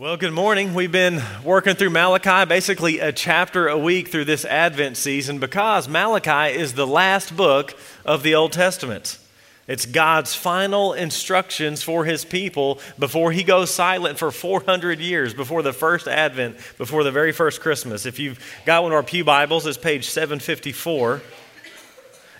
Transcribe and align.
Well, 0.00 0.16
good 0.16 0.32
morning. 0.32 0.74
We've 0.74 0.92
been 0.92 1.20
working 1.42 1.74
through 1.74 1.90
Malachi, 1.90 2.48
basically 2.48 3.00
a 3.00 3.10
chapter 3.10 3.66
a 3.66 3.76
week 3.76 4.06
through 4.06 4.26
this 4.26 4.44
Advent 4.44 4.96
season 4.96 5.40
because 5.40 5.88
Malachi 5.88 6.56
is 6.56 6.74
the 6.74 6.86
last 6.86 7.36
book 7.36 7.76
of 8.04 8.22
the 8.22 8.36
Old 8.36 8.52
Testament. 8.52 9.18
It's 9.66 9.86
God's 9.86 10.36
final 10.36 10.92
instructions 10.92 11.82
for 11.82 12.04
his 12.04 12.24
people 12.24 12.78
before 12.96 13.32
he 13.32 13.42
goes 13.42 13.74
silent 13.74 14.20
for 14.20 14.30
400 14.30 15.00
years, 15.00 15.34
before 15.34 15.62
the 15.62 15.72
first 15.72 16.06
Advent, 16.06 16.58
before 16.78 17.02
the 17.02 17.10
very 17.10 17.32
first 17.32 17.60
Christmas. 17.60 18.06
If 18.06 18.20
you've 18.20 18.38
got 18.64 18.84
one 18.84 18.92
of 18.92 18.96
our 18.96 19.02
Pew 19.02 19.24
Bibles, 19.24 19.66
it's 19.66 19.76
page 19.76 20.08
754. 20.08 21.22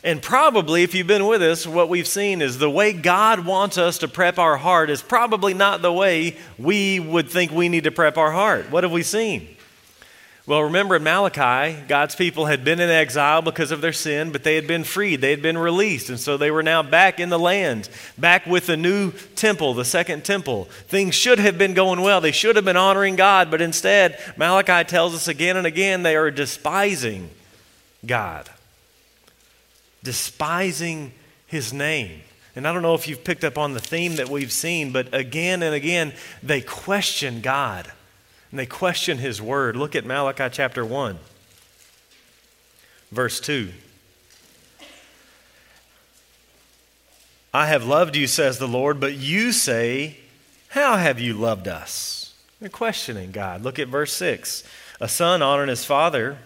And 0.08 0.22
probably, 0.22 0.84
if 0.84 0.94
you've 0.94 1.06
been 1.06 1.26
with 1.26 1.42
us, 1.42 1.66
what 1.66 1.90
we've 1.90 2.08
seen 2.08 2.40
is 2.40 2.56
the 2.56 2.70
way 2.70 2.94
God 2.94 3.44
wants 3.44 3.76
us 3.76 3.98
to 3.98 4.08
prep 4.08 4.38
our 4.38 4.56
heart 4.56 4.88
is 4.88 5.02
probably 5.02 5.52
not 5.52 5.82
the 5.82 5.92
way 5.92 6.38
we 6.58 6.98
would 6.98 7.28
think 7.28 7.52
we 7.52 7.68
need 7.68 7.84
to 7.84 7.90
prep 7.90 8.16
our 8.16 8.32
heart. 8.32 8.70
What 8.70 8.84
have 8.84 8.90
we 8.90 9.02
seen? 9.02 9.54
Well, 10.46 10.62
remember 10.62 10.96
in 10.96 11.02
Malachi, 11.02 11.78
God's 11.88 12.14
people 12.14 12.46
had 12.46 12.64
been 12.64 12.80
in 12.80 12.88
exile 12.88 13.42
because 13.42 13.70
of 13.70 13.82
their 13.82 13.92
sin, 13.92 14.32
but 14.32 14.44
they 14.44 14.54
had 14.54 14.66
been 14.66 14.82
freed. 14.82 15.20
They 15.20 15.30
had 15.30 15.42
been 15.42 15.58
released. 15.58 16.08
And 16.08 16.18
so 16.18 16.38
they 16.38 16.50
were 16.50 16.62
now 16.62 16.82
back 16.82 17.20
in 17.20 17.28
the 17.28 17.38
land, 17.38 17.90
back 18.16 18.46
with 18.46 18.64
the 18.64 18.78
new 18.78 19.12
temple, 19.36 19.74
the 19.74 19.84
second 19.84 20.24
temple. 20.24 20.70
Things 20.86 21.14
should 21.16 21.38
have 21.38 21.58
been 21.58 21.74
going 21.74 22.00
well. 22.00 22.22
They 22.22 22.32
should 22.32 22.56
have 22.56 22.64
been 22.64 22.78
honoring 22.78 23.16
God, 23.16 23.50
but 23.50 23.60
instead, 23.60 24.18
Malachi 24.38 24.88
tells 24.88 25.14
us 25.14 25.28
again 25.28 25.58
and 25.58 25.66
again 25.66 26.02
they 26.02 26.16
are 26.16 26.30
despising 26.30 27.28
God 28.06 28.48
despising 30.02 31.12
his 31.46 31.72
name. 31.72 32.20
And 32.56 32.66
I 32.66 32.72
don't 32.72 32.82
know 32.82 32.94
if 32.94 33.06
you've 33.06 33.24
picked 33.24 33.44
up 33.44 33.56
on 33.56 33.74
the 33.74 33.80
theme 33.80 34.16
that 34.16 34.28
we've 34.28 34.52
seen, 34.52 34.92
but 34.92 35.14
again 35.14 35.62
and 35.62 35.74
again, 35.74 36.12
they 36.42 36.60
question 36.60 37.40
God 37.40 37.90
and 38.50 38.58
they 38.58 38.66
question 38.66 39.18
his 39.18 39.40
word. 39.40 39.76
Look 39.76 39.94
at 39.94 40.04
Malachi 40.04 40.48
chapter 40.50 40.84
1, 40.84 41.18
verse 43.12 43.40
2. 43.40 43.70
I 47.52 47.66
have 47.66 47.84
loved 47.84 48.14
you, 48.16 48.26
says 48.26 48.58
the 48.58 48.68
Lord, 48.68 49.00
but 49.00 49.14
you 49.14 49.52
say, 49.52 50.18
How 50.68 50.96
have 50.96 51.18
you 51.18 51.34
loved 51.34 51.66
us? 51.66 52.34
They're 52.60 52.68
questioning 52.68 53.30
God. 53.30 53.62
Look 53.62 53.78
at 53.78 53.88
verse 53.88 54.12
6. 54.14 54.64
A 55.00 55.08
son 55.08 55.42
honoring 55.42 55.68
his 55.68 55.84
father 55.84 56.38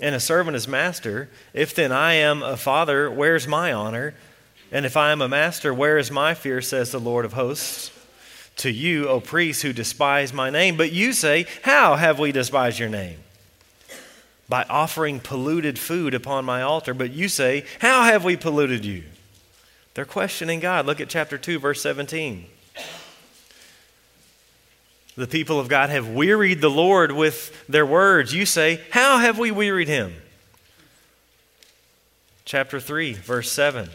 and 0.00 0.14
a 0.14 0.20
servant 0.20 0.56
is 0.56 0.66
master. 0.66 1.28
If 1.54 1.74
then 1.74 1.92
I 1.92 2.14
am 2.14 2.42
a 2.42 2.56
father, 2.56 3.10
where's 3.10 3.46
my 3.46 3.72
honor? 3.72 4.14
And 4.70 4.86
if 4.86 4.96
I 4.96 5.12
am 5.12 5.20
a 5.20 5.28
master, 5.28 5.72
where 5.72 5.98
is 5.98 6.10
my 6.10 6.34
fear, 6.34 6.62
says 6.62 6.90
the 6.90 6.98
Lord 6.98 7.24
of 7.24 7.34
hosts? 7.34 7.90
To 8.56 8.70
you, 8.70 9.08
O 9.08 9.20
priests 9.20 9.62
who 9.62 9.72
despise 9.72 10.32
my 10.32 10.50
name. 10.50 10.76
But 10.76 10.92
you 10.92 11.12
say, 11.12 11.46
How 11.62 11.96
have 11.96 12.18
we 12.18 12.32
despised 12.32 12.78
your 12.78 12.88
name? 12.88 13.18
By 14.48 14.64
offering 14.64 15.20
polluted 15.20 15.78
food 15.78 16.14
upon 16.14 16.44
my 16.44 16.62
altar. 16.62 16.94
But 16.94 17.12
you 17.12 17.28
say, 17.28 17.64
How 17.80 18.02
have 18.04 18.24
we 18.24 18.36
polluted 18.36 18.84
you? 18.84 19.04
They're 19.94 20.04
questioning 20.04 20.60
God. 20.60 20.86
Look 20.86 21.00
at 21.00 21.08
chapter 21.08 21.38
2, 21.38 21.58
verse 21.58 21.82
17. 21.82 22.46
The 25.16 25.26
people 25.26 25.60
of 25.60 25.68
God 25.68 25.90
have 25.90 26.08
wearied 26.08 26.60
the 26.60 26.70
Lord 26.70 27.12
with 27.12 27.66
their 27.68 27.84
words. 27.84 28.32
You 28.32 28.46
say, 28.46 28.80
How 28.90 29.18
have 29.18 29.38
we 29.38 29.50
wearied 29.50 29.88
him? 29.88 30.14
Chapter 32.44 32.80
3, 32.80 33.12
verse 33.12 33.52
7. 33.52 33.90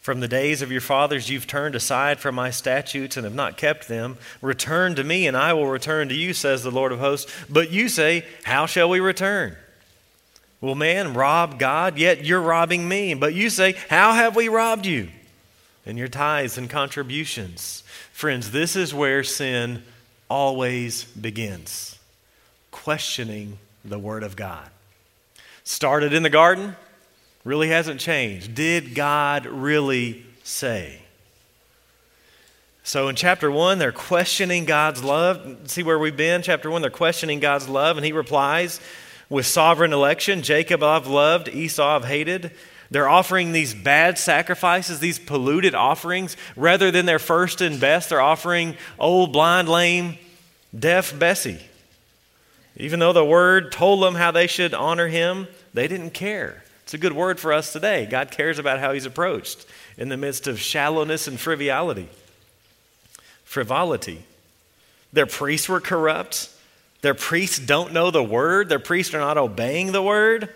From 0.00 0.20
the 0.20 0.28
days 0.28 0.62
of 0.62 0.72
your 0.72 0.80
fathers, 0.80 1.28
you've 1.28 1.46
turned 1.46 1.74
aside 1.74 2.18
from 2.20 2.34
my 2.34 2.50
statutes 2.50 3.16
and 3.16 3.24
have 3.24 3.34
not 3.34 3.58
kept 3.58 3.88
them. 3.88 4.16
Return 4.40 4.94
to 4.94 5.04
me, 5.04 5.26
and 5.26 5.36
I 5.36 5.52
will 5.52 5.66
return 5.66 6.08
to 6.08 6.14
you, 6.14 6.32
says 6.32 6.62
the 6.62 6.70
Lord 6.70 6.92
of 6.92 7.00
hosts. 7.00 7.30
But 7.50 7.72
you 7.72 7.88
say, 7.88 8.24
How 8.44 8.66
shall 8.66 8.88
we 8.88 9.00
return? 9.00 9.56
Will 10.60 10.76
man 10.76 11.12
rob 11.12 11.58
God? 11.58 11.98
Yet 11.98 12.24
you're 12.24 12.40
robbing 12.40 12.88
me. 12.88 13.14
But 13.14 13.34
you 13.34 13.50
say, 13.50 13.74
How 13.90 14.12
have 14.12 14.36
we 14.36 14.48
robbed 14.48 14.86
you? 14.86 15.08
And 15.86 15.96
your 15.96 16.08
tithes 16.08 16.58
and 16.58 16.68
contributions. 16.68 17.82
Friends, 18.12 18.50
this 18.50 18.76
is 18.76 18.92
where 18.92 19.24
sin 19.24 19.82
always 20.28 21.04
begins 21.04 21.98
questioning 22.70 23.58
the 23.84 23.98
Word 23.98 24.22
of 24.22 24.36
God. 24.36 24.68
Started 25.64 26.12
in 26.12 26.22
the 26.22 26.30
garden, 26.30 26.76
really 27.44 27.68
hasn't 27.68 28.00
changed. 28.00 28.54
Did 28.54 28.94
God 28.94 29.46
really 29.46 30.24
say? 30.42 31.02
So 32.82 33.08
in 33.08 33.16
chapter 33.16 33.50
1, 33.50 33.78
they're 33.78 33.92
questioning 33.92 34.64
God's 34.64 35.04
love. 35.04 35.58
See 35.66 35.82
where 35.82 35.98
we've 35.98 36.16
been? 36.16 36.40
Chapter 36.42 36.70
1, 36.70 36.80
they're 36.80 36.90
questioning 36.90 37.40
God's 37.40 37.68
love, 37.68 37.98
and 37.98 38.06
he 38.06 38.12
replies 38.12 38.80
with 39.28 39.44
sovereign 39.44 39.92
election 39.92 40.42
Jacob 40.42 40.82
I've 40.82 41.06
loved, 41.06 41.48
Esau 41.48 41.96
I've 41.96 42.06
hated. 42.06 42.50
They're 42.90 43.08
offering 43.08 43.52
these 43.52 43.74
bad 43.74 44.18
sacrifices, 44.18 45.00
these 45.00 45.18
polluted 45.18 45.74
offerings, 45.74 46.36
rather 46.56 46.90
than 46.90 47.06
their 47.06 47.18
first 47.18 47.60
and 47.60 47.78
best. 47.78 48.08
They're 48.08 48.20
offering 48.20 48.76
old, 48.98 49.32
blind, 49.32 49.68
lame, 49.68 50.16
deaf 50.76 51.16
Bessie. 51.18 51.60
Even 52.76 53.00
though 53.00 53.12
the 53.12 53.24
word 53.24 53.72
told 53.72 54.02
them 54.02 54.14
how 54.14 54.30
they 54.30 54.46
should 54.46 54.72
honor 54.72 55.08
him, 55.08 55.48
they 55.74 55.88
didn't 55.88 56.10
care. 56.10 56.62
It's 56.84 56.94
a 56.94 56.98
good 56.98 57.12
word 57.12 57.38
for 57.38 57.52
us 57.52 57.72
today. 57.72 58.06
God 58.06 58.30
cares 58.30 58.58
about 58.58 58.78
how 58.78 58.94
he's 58.94 59.04
approached 59.04 59.66
in 59.98 60.08
the 60.08 60.16
midst 60.16 60.46
of 60.46 60.58
shallowness 60.58 61.28
and 61.28 61.38
frivolity. 61.38 62.08
Frivolity. 63.44 64.22
Their 65.12 65.26
priests 65.26 65.68
were 65.68 65.80
corrupt. 65.80 66.48
Their 67.02 67.14
priests 67.14 67.58
don't 67.58 67.92
know 67.92 68.10
the 68.10 68.22
word. 68.22 68.68
Their 68.68 68.78
priests 68.78 69.12
are 69.12 69.20
not 69.20 69.36
obeying 69.36 69.92
the 69.92 70.02
word. 70.02 70.48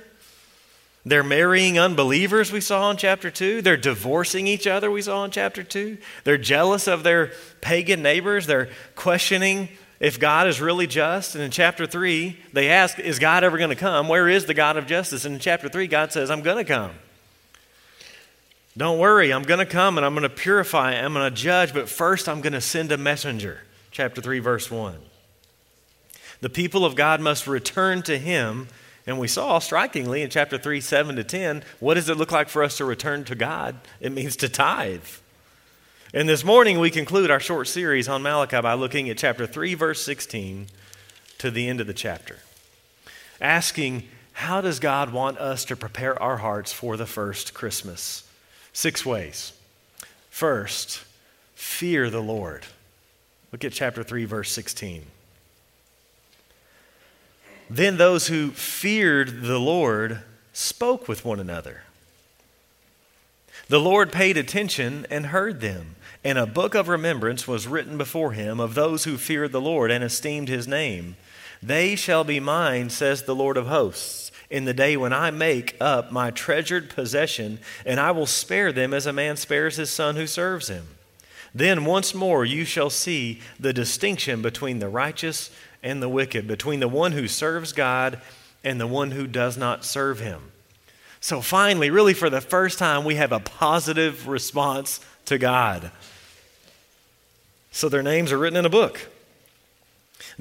They're 1.04 1.24
marrying 1.24 1.80
unbelievers, 1.80 2.52
we 2.52 2.60
saw 2.60 2.90
in 2.90 2.96
chapter 2.96 3.30
2. 3.30 3.60
They're 3.60 3.76
divorcing 3.76 4.46
each 4.46 4.66
other, 4.68 4.90
we 4.90 5.02
saw 5.02 5.24
in 5.24 5.32
chapter 5.32 5.64
2. 5.64 5.98
They're 6.24 6.38
jealous 6.38 6.86
of 6.86 7.02
their 7.02 7.32
pagan 7.60 8.02
neighbors. 8.02 8.46
They're 8.46 8.68
questioning 8.94 9.68
if 9.98 10.20
God 10.20 10.46
is 10.46 10.60
really 10.60 10.86
just. 10.86 11.34
And 11.34 11.42
in 11.42 11.50
chapter 11.50 11.86
3, 11.86 12.38
they 12.52 12.70
ask, 12.70 13.00
Is 13.00 13.18
God 13.18 13.42
ever 13.42 13.58
going 13.58 13.70
to 13.70 13.76
come? 13.76 14.06
Where 14.06 14.28
is 14.28 14.46
the 14.46 14.54
God 14.54 14.76
of 14.76 14.86
justice? 14.86 15.24
And 15.24 15.34
in 15.34 15.40
chapter 15.40 15.68
3, 15.68 15.88
God 15.88 16.12
says, 16.12 16.30
I'm 16.30 16.42
going 16.42 16.58
to 16.58 16.64
come. 16.64 16.92
Don't 18.76 18.98
worry, 18.98 19.32
I'm 19.32 19.42
going 19.42 19.58
to 19.58 19.66
come 19.66 19.98
and 19.98 20.06
I'm 20.06 20.14
going 20.14 20.22
to 20.22 20.30
purify, 20.30 20.92
I'm 20.92 21.12
going 21.12 21.30
to 21.30 21.36
judge, 21.36 21.74
but 21.74 21.88
first 21.88 22.28
I'm 22.28 22.40
going 22.40 22.54
to 22.54 22.60
send 22.60 22.90
a 22.90 22.96
messenger. 22.96 23.60
Chapter 23.90 24.22
3, 24.22 24.38
verse 24.38 24.70
1. 24.70 24.96
The 26.40 26.48
people 26.48 26.84
of 26.84 26.96
God 26.96 27.20
must 27.20 27.46
return 27.46 28.02
to 28.02 28.19
Him 28.19 28.69
and 29.06 29.18
we 29.18 29.28
saw 29.28 29.58
strikingly 29.58 30.22
in 30.22 30.30
chapter 30.30 30.58
3, 30.58 30.80
7 30.80 31.16
to 31.16 31.24
10, 31.24 31.64
what 31.80 31.94
does 31.94 32.08
it 32.08 32.16
look 32.16 32.32
like 32.32 32.48
for 32.48 32.62
us 32.62 32.76
to 32.76 32.84
return 32.84 33.24
to 33.24 33.34
God? 33.34 33.76
It 34.00 34.12
means 34.12 34.36
to 34.36 34.48
tithe. 34.48 35.04
And 36.14 36.28
this 36.28 36.44
morning 36.44 36.78
we 36.78 36.90
conclude 36.90 37.30
our 37.30 37.40
short 37.40 37.68
series 37.68 38.08
on 38.08 38.22
Malachi 38.22 38.60
by 38.60 38.74
looking 38.74 39.08
at 39.08 39.18
chapter 39.18 39.46
3, 39.46 39.74
verse 39.74 40.02
16 40.02 40.66
to 41.38 41.50
the 41.50 41.68
end 41.68 41.80
of 41.80 41.86
the 41.86 41.94
chapter, 41.94 42.38
asking, 43.40 44.08
how 44.34 44.60
does 44.60 44.78
God 44.78 45.12
want 45.12 45.38
us 45.38 45.64
to 45.66 45.76
prepare 45.76 46.20
our 46.22 46.38
hearts 46.38 46.72
for 46.72 46.96
the 46.96 47.06
first 47.06 47.54
Christmas? 47.54 48.28
Six 48.72 49.04
ways. 49.04 49.52
First, 50.30 51.04
fear 51.54 52.08
the 52.08 52.22
Lord. 52.22 52.66
Look 53.50 53.64
at 53.64 53.72
chapter 53.72 54.02
3, 54.02 54.24
verse 54.24 54.50
16. 54.50 55.04
Then 57.75 57.97
those 57.97 58.27
who 58.27 58.50
feared 58.50 59.41
the 59.41 59.59
Lord 59.59 60.21
spoke 60.53 61.09
with 61.09 61.25
one 61.25 61.41
another. 61.41 61.84
The 63.69 63.81
Lord 63.81 64.12
paid 64.12 64.37
attention 64.37 65.06
and 65.09 65.27
heard 65.27 65.62
them, 65.62 65.97
and 66.22 66.37
a 66.37 66.44
book 66.44 66.75
of 66.75 66.88
remembrance 66.88 67.49
was 67.49 67.66
written 67.66 67.97
before 67.97 68.32
him 68.32 68.61
of 68.61 68.75
those 68.75 69.05
who 69.05 69.17
feared 69.17 69.52
the 69.52 69.61
Lord 69.61 69.91
and 69.91 70.05
esteemed 70.05 70.50
his 70.50 70.69
name. 70.69 71.17
They 71.62 71.96
shall 71.96 72.25
be 72.25 72.41
mine, 72.41 72.91
says 72.91 73.23
the 73.23 73.35
Lord 73.35 73.56
of 73.56 73.69
hosts, 73.69 74.31
in 74.50 74.67
the 74.67 74.75
day 74.75 74.94
when 74.99 75.14
I 75.14 75.31
make 75.31 75.75
up 75.81 76.12
my 76.12 76.31
treasured 76.31 76.91
possession, 76.91 77.58
and 77.87 77.99
I 77.99 78.11
will 78.11 78.26
spare 78.26 78.70
them 78.70 78.93
as 78.93 79.06
a 79.06 79.14
man 79.14 79.38
spares 79.38 79.76
his 79.76 79.88
son 79.88 80.17
who 80.17 80.26
serves 80.26 80.69
him. 80.69 80.88
Then 81.55 81.87
once 81.87 82.14
more 82.14 82.44
you 82.44 82.67
shall 82.67 82.91
see 82.91 83.41
the 83.58 83.73
distinction 83.73 84.43
between 84.43 84.79
the 84.79 84.91
righteous 84.91 85.50
and 85.82 86.02
the 86.02 86.08
wicked, 86.08 86.46
between 86.46 86.81
the 86.81 86.88
one 86.88 87.12
who 87.12 87.29
serves 87.29 87.73
God 87.73 88.20
and 88.64 88.81
the 88.81 88.87
one 88.87 89.11
who 89.11 89.26
does 89.26 89.56
not 89.56 89.84
serve 89.84 90.20
him. 90.20 90.52
So 91.20 91.40
finally, 91.40 91.90
really 91.90 92.14
for 92.14 92.31
the 92.31 92.40
first 92.40 92.79
time, 92.79 93.05
we 93.05 93.14
have 93.14 93.32
a 93.32 93.40
positive 93.40 94.26
response 94.26 95.00
to 95.26 95.38
God. 95.38 95.90
So 97.70 97.88
their 97.88 98.02
names 98.02 98.32
are 98.32 98.38
written 98.38 98.58
in 98.58 98.67
a 98.67 98.70
book. 98.70 99.12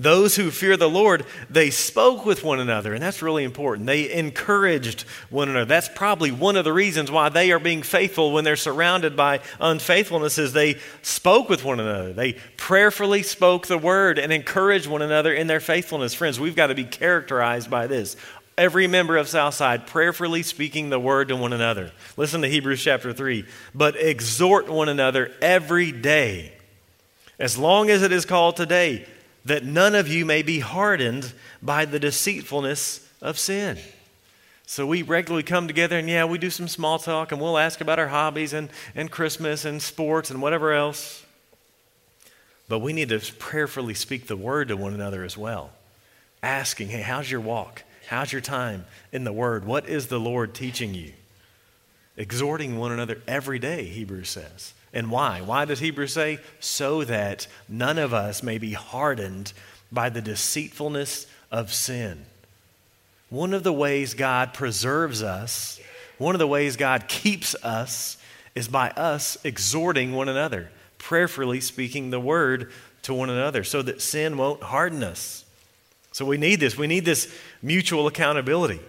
Those 0.01 0.35
who 0.35 0.49
fear 0.49 0.77
the 0.77 0.89
Lord, 0.89 1.27
they 1.47 1.69
spoke 1.69 2.25
with 2.25 2.43
one 2.43 2.59
another, 2.59 2.95
and 2.95 3.03
that's 3.03 3.21
really 3.21 3.43
important. 3.43 3.85
They 3.85 4.11
encouraged 4.11 5.03
one 5.29 5.47
another. 5.47 5.65
That's 5.65 5.89
probably 5.89 6.31
one 6.31 6.55
of 6.55 6.65
the 6.65 6.73
reasons 6.73 7.11
why 7.11 7.29
they 7.29 7.51
are 7.51 7.59
being 7.59 7.83
faithful 7.83 8.31
when 8.31 8.43
they're 8.43 8.55
surrounded 8.55 9.15
by 9.15 9.41
unfaithfulness 9.59 10.39
is 10.39 10.53
they 10.53 10.77
spoke 11.03 11.49
with 11.49 11.63
one 11.63 11.79
another. 11.79 12.13
They 12.13 12.33
prayerfully 12.57 13.21
spoke 13.21 13.67
the 13.67 13.77
word 13.77 14.17
and 14.17 14.33
encouraged 14.33 14.87
one 14.87 15.03
another 15.03 15.35
in 15.35 15.45
their 15.45 15.59
faithfulness. 15.59 16.15
Friends, 16.15 16.39
we've 16.39 16.55
got 16.55 16.67
to 16.67 16.75
be 16.75 16.85
characterized 16.85 17.69
by 17.69 17.85
this. 17.85 18.15
Every 18.57 18.87
member 18.87 19.17
of 19.17 19.27
Southside 19.27 19.85
prayerfully 19.85 20.41
speaking 20.41 20.89
the 20.89 20.99
word 20.99 21.27
to 21.27 21.35
one 21.35 21.53
another. 21.53 21.91
Listen 22.17 22.41
to 22.41 22.47
Hebrews 22.47 22.83
chapter 22.83 23.13
3. 23.13 23.45
But 23.75 23.97
exhort 23.97 24.67
one 24.67 24.89
another 24.89 25.31
every 25.43 25.91
day, 25.91 26.53
as 27.37 27.55
long 27.55 27.91
as 27.91 28.01
it 28.01 28.11
is 28.11 28.25
called 28.25 28.55
today 28.55 29.05
that 29.45 29.63
none 29.63 29.95
of 29.95 30.07
you 30.07 30.25
may 30.25 30.41
be 30.41 30.59
hardened 30.59 31.33
by 31.61 31.85
the 31.85 31.99
deceitfulness 31.99 33.07
of 33.21 33.39
sin. 33.39 33.77
So 34.65 34.87
we 34.87 35.01
regularly 35.01 35.43
come 35.43 35.67
together 35.67 35.97
and, 35.97 36.07
yeah, 36.09 36.23
we 36.25 36.37
do 36.37 36.49
some 36.49 36.67
small 36.67 36.97
talk 36.97 37.31
and 37.31 37.41
we'll 37.41 37.57
ask 37.57 37.81
about 37.81 37.99
our 37.99 38.07
hobbies 38.07 38.53
and, 38.53 38.69
and 38.95 39.11
Christmas 39.11 39.65
and 39.65 39.81
sports 39.81 40.31
and 40.31 40.41
whatever 40.41 40.71
else. 40.71 41.25
But 42.69 42.79
we 42.79 42.93
need 42.93 43.09
to 43.09 43.19
prayerfully 43.19 43.95
speak 43.95 44.27
the 44.27 44.37
word 44.37 44.69
to 44.69 44.77
one 44.77 44.93
another 44.93 45.25
as 45.25 45.37
well. 45.37 45.71
Asking, 46.41 46.87
hey, 46.87 47.01
how's 47.01 47.29
your 47.29 47.41
walk? 47.41 47.83
How's 48.07 48.31
your 48.31 48.41
time 48.41 48.85
in 49.11 49.25
the 49.25 49.33
word? 49.33 49.65
What 49.65 49.89
is 49.89 50.07
the 50.07 50.19
Lord 50.19 50.53
teaching 50.53 50.93
you? 50.93 51.11
Exhorting 52.15 52.77
one 52.77 52.91
another 52.91 53.21
every 53.27 53.59
day, 53.59 53.85
Hebrews 53.85 54.29
says. 54.29 54.73
And 54.93 55.09
why? 55.09 55.41
Why 55.41 55.65
does 55.65 55.79
Hebrews 55.79 56.13
say? 56.13 56.39
So 56.59 57.03
that 57.05 57.47
none 57.69 57.97
of 57.97 58.13
us 58.13 58.43
may 58.43 58.57
be 58.57 58.73
hardened 58.73 59.53
by 59.91 60.09
the 60.09 60.21
deceitfulness 60.21 61.27
of 61.51 61.73
sin. 61.73 62.25
One 63.29 63.53
of 63.53 63.63
the 63.63 63.73
ways 63.73 64.13
God 64.13 64.53
preserves 64.53 65.23
us, 65.23 65.79
one 66.17 66.35
of 66.35 66.39
the 66.39 66.47
ways 66.47 66.75
God 66.75 67.07
keeps 67.07 67.55
us, 67.63 68.17
is 68.55 68.67
by 68.67 68.89
us 68.91 69.37
exhorting 69.45 70.13
one 70.13 70.27
another, 70.27 70.69
prayerfully 70.97 71.61
speaking 71.61 72.09
the 72.09 72.19
word 72.19 72.71
to 73.03 73.13
one 73.13 73.29
another 73.29 73.63
so 73.63 73.81
that 73.81 74.01
sin 74.01 74.37
won't 74.37 74.61
harden 74.61 75.03
us. 75.03 75.45
So 76.11 76.25
we 76.25 76.37
need 76.37 76.59
this. 76.59 76.77
We 76.77 76.87
need 76.87 77.05
this 77.05 77.33
mutual 77.61 78.07
accountability. 78.07 78.81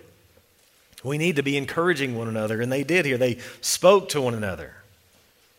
We 1.04 1.18
need 1.18 1.36
to 1.36 1.42
be 1.42 1.56
encouraging 1.56 2.16
one 2.16 2.28
another, 2.28 2.60
and 2.60 2.70
they 2.70 2.82
did 2.84 3.06
here. 3.06 3.18
They 3.18 3.38
spoke 3.60 4.08
to 4.10 4.20
one 4.20 4.34
another. 4.34 4.74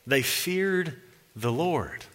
They 0.05 0.21
feared 0.21 0.95
the 1.35 1.51
Lord. 1.51 2.05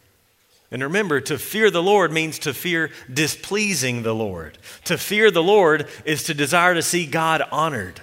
And 0.70 0.82
remember, 0.82 1.20
to 1.22 1.38
fear 1.38 1.70
the 1.70 1.82
Lord 1.82 2.12
means 2.12 2.38
to 2.40 2.52
fear 2.52 2.90
displeasing 3.12 4.02
the 4.02 4.14
Lord. 4.14 4.58
To 4.84 4.98
fear 4.98 5.30
the 5.30 5.42
Lord 5.42 5.88
is 6.04 6.24
to 6.24 6.34
desire 6.34 6.74
to 6.74 6.82
see 6.82 7.06
God 7.06 7.42
honored 7.50 8.00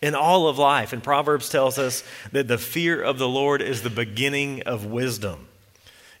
in 0.00 0.14
all 0.14 0.48
of 0.48 0.58
life. 0.58 0.92
And 0.92 1.02
Proverbs 1.02 1.50
tells 1.50 1.78
us 1.78 2.04
that 2.32 2.48
the 2.48 2.56
fear 2.56 3.02
of 3.02 3.18
the 3.18 3.28
Lord 3.28 3.60
is 3.60 3.82
the 3.82 3.90
beginning 3.90 4.62
of 4.62 4.86
wisdom. 4.86 5.46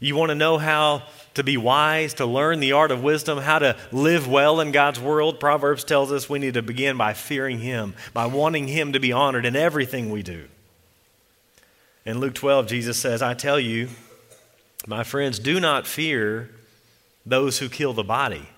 You 0.00 0.14
want 0.14 0.30
to 0.30 0.34
know 0.34 0.58
how 0.58 1.04
to 1.34 1.42
be 1.42 1.56
wise, 1.56 2.14
to 2.14 2.26
learn 2.26 2.60
the 2.60 2.72
art 2.72 2.90
of 2.90 3.02
wisdom, 3.02 3.38
how 3.38 3.58
to 3.58 3.76
live 3.90 4.28
well 4.28 4.60
in 4.60 4.70
God's 4.70 5.00
world? 5.00 5.40
Proverbs 5.40 5.82
tells 5.82 6.12
us 6.12 6.28
we 6.28 6.38
need 6.38 6.54
to 6.54 6.62
begin 6.62 6.96
by 6.96 7.14
fearing 7.14 7.58
Him, 7.60 7.94
by 8.12 8.26
wanting 8.26 8.68
Him 8.68 8.92
to 8.92 9.00
be 9.00 9.12
honored 9.12 9.46
in 9.46 9.56
everything 9.56 10.10
we 10.10 10.22
do. 10.22 10.44
In 12.08 12.20
Luke 12.20 12.32
12, 12.32 12.68
Jesus 12.68 12.96
says, 12.96 13.20
I 13.20 13.34
tell 13.34 13.60
you, 13.60 13.90
my 14.86 15.04
friends, 15.04 15.38
do 15.38 15.60
not 15.60 15.86
fear 15.86 16.48
those 17.26 17.58
who 17.58 17.68
kill 17.68 17.92
the 17.92 18.02
body. 18.02 18.48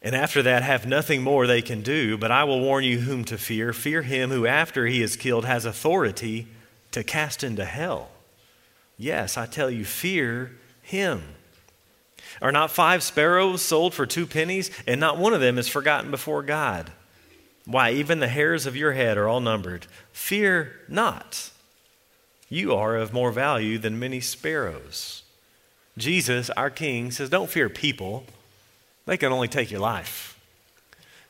And 0.00 0.14
after 0.14 0.40
that, 0.40 0.62
have 0.62 0.86
nothing 0.86 1.20
more 1.20 1.48
they 1.48 1.62
can 1.62 1.82
do, 1.82 2.16
but 2.16 2.30
I 2.30 2.44
will 2.44 2.60
warn 2.60 2.84
you 2.84 3.00
whom 3.00 3.24
to 3.24 3.38
fear. 3.38 3.72
Fear 3.72 4.02
him 4.02 4.30
who, 4.30 4.46
after 4.46 4.86
he 4.86 5.02
is 5.02 5.16
killed, 5.16 5.44
has 5.44 5.64
authority 5.64 6.46
to 6.92 7.02
cast 7.02 7.42
into 7.42 7.64
hell. 7.64 8.10
Yes, 8.96 9.36
I 9.36 9.46
tell 9.46 9.68
you, 9.68 9.84
fear 9.84 10.52
him. 10.80 11.24
Are 12.40 12.52
not 12.52 12.70
five 12.70 13.02
sparrows 13.02 13.62
sold 13.62 13.94
for 13.94 14.06
two 14.06 14.28
pennies, 14.28 14.70
and 14.86 15.00
not 15.00 15.18
one 15.18 15.34
of 15.34 15.40
them 15.40 15.58
is 15.58 15.66
forgotten 15.66 16.12
before 16.12 16.44
God? 16.44 16.92
Why, 17.64 17.90
even 17.90 18.20
the 18.20 18.28
hairs 18.28 18.64
of 18.64 18.76
your 18.76 18.92
head 18.92 19.18
are 19.18 19.26
all 19.26 19.40
numbered. 19.40 19.88
Fear 20.12 20.70
not. 20.88 21.50
You 22.54 22.72
are 22.76 22.94
of 22.94 23.12
more 23.12 23.32
value 23.32 23.78
than 23.78 23.98
many 23.98 24.20
sparrows. 24.20 25.24
Jesus, 25.98 26.50
our 26.50 26.70
King, 26.70 27.10
says, 27.10 27.28
Don't 27.28 27.50
fear 27.50 27.68
people, 27.68 28.26
they 29.06 29.16
can 29.16 29.32
only 29.32 29.48
take 29.48 29.72
your 29.72 29.80
life. 29.80 30.38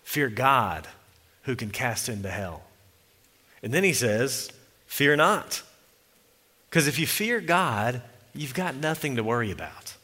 Fear 0.03 0.29
God, 0.29 0.87
who 1.45 1.57
can 1.57 1.71
cast 1.71 2.11
into 2.11 2.29
hell. 2.29 2.65
And 3.63 3.73
then 3.73 3.85
he 3.85 3.95
says, 3.95 4.51
Fear 4.87 5.17
not. 5.17 5.63
Because 6.69 6.87
if 6.87 6.99
you 6.99 7.07
fear 7.07 7.41
God, 7.41 8.03
you've 8.35 8.53
got 8.53 8.75
nothing 8.75 9.17
to 9.17 9.25
worry 9.25 9.51
about. 9.51 9.95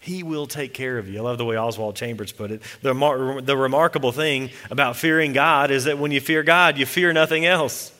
He 0.00 0.22
will 0.22 0.46
take 0.46 0.72
care 0.72 0.96
of 0.96 1.10
you. 1.10 1.18
I 1.18 1.22
love 1.24 1.36
the 1.36 1.44
way 1.44 1.58
Oswald 1.58 1.94
Chambers 1.94 2.32
put 2.32 2.50
it. 2.50 2.62
The, 2.80 3.42
the 3.44 3.56
remarkable 3.56 4.12
thing 4.12 4.48
about 4.70 4.96
fearing 4.96 5.34
God 5.34 5.70
is 5.70 5.84
that 5.84 5.98
when 5.98 6.10
you 6.10 6.22
fear 6.22 6.42
God, 6.42 6.78
you 6.78 6.86
fear 6.86 7.12
nothing 7.12 7.44
else. 7.44 7.92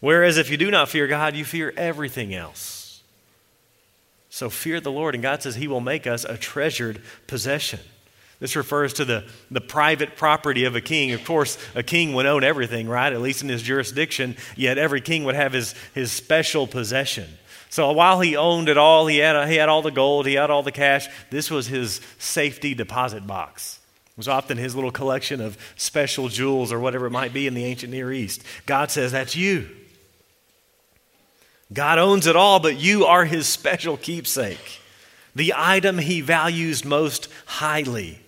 Whereas 0.00 0.38
if 0.38 0.50
you 0.50 0.56
do 0.56 0.70
not 0.70 0.88
fear 0.88 1.06
God, 1.06 1.36
you 1.36 1.44
fear 1.44 1.72
everything 1.76 2.34
else. 2.34 3.02
So 4.30 4.48
fear 4.48 4.80
the 4.80 4.92
Lord, 4.92 5.14
and 5.14 5.22
God 5.22 5.42
says 5.42 5.56
He 5.56 5.68
will 5.68 5.80
make 5.80 6.06
us 6.06 6.24
a 6.24 6.36
treasured 6.36 7.02
possession. 7.26 7.80
This 8.38 8.56
refers 8.56 8.94
to 8.94 9.04
the, 9.04 9.26
the 9.50 9.60
private 9.60 10.16
property 10.16 10.64
of 10.64 10.74
a 10.74 10.80
king. 10.80 11.12
Of 11.12 11.24
course, 11.24 11.58
a 11.74 11.82
king 11.82 12.14
would 12.14 12.24
own 12.24 12.42
everything, 12.42 12.88
right? 12.88 13.12
At 13.12 13.20
least 13.20 13.42
in 13.42 13.50
his 13.50 13.62
jurisdiction, 13.62 14.34
yet 14.56 14.78
every 14.78 15.02
king 15.02 15.24
would 15.24 15.34
have 15.34 15.52
his, 15.52 15.74
his 15.94 16.10
special 16.10 16.66
possession. 16.66 17.28
So 17.68 17.92
while 17.92 18.20
he 18.20 18.36
owned 18.36 18.70
it 18.70 18.78
all, 18.78 19.06
he 19.06 19.18
had, 19.18 19.46
he 19.48 19.56
had 19.56 19.68
all 19.68 19.82
the 19.82 19.90
gold, 19.90 20.26
he 20.26 20.34
had 20.34 20.50
all 20.50 20.62
the 20.62 20.72
cash, 20.72 21.06
this 21.28 21.50
was 21.50 21.66
his 21.66 22.00
safety 22.18 22.72
deposit 22.72 23.26
box. 23.26 23.78
It 24.06 24.16
was 24.16 24.26
often 24.26 24.56
his 24.56 24.74
little 24.74 24.90
collection 24.90 25.42
of 25.42 25.58
special 25.76 26.28
jewels 26.28 26.72
or 26.72 26.80
whatever 26.80 27.06
it 27.06 27.10
might 27.10 27.34
be 27.34 27.46
in 27.46 27.52
the 27.52 27.64
ancient 27.64 27.92
Near 27.92 28.10
East. 28.10 28.42
God 28.64 28.90
says, 28.90 29.12
That's 29.12 29.36
you. 29.36 29.68
God 31.72 31.98
owns 31.98 32.26
it 32.26 32.36
all, 32.36 32.58
but 32.60 32.76
you 32.76 33.04
are 33.06 33.24
his 33.24 33.46
special 33.46 33.96
keepsake, 33.96 34.80
the 35.34 35.54
item 35.56 35.98
he 35.98 36.20
values 36.20 36.84
most 36.84 37.28
highly. 37.46 38.18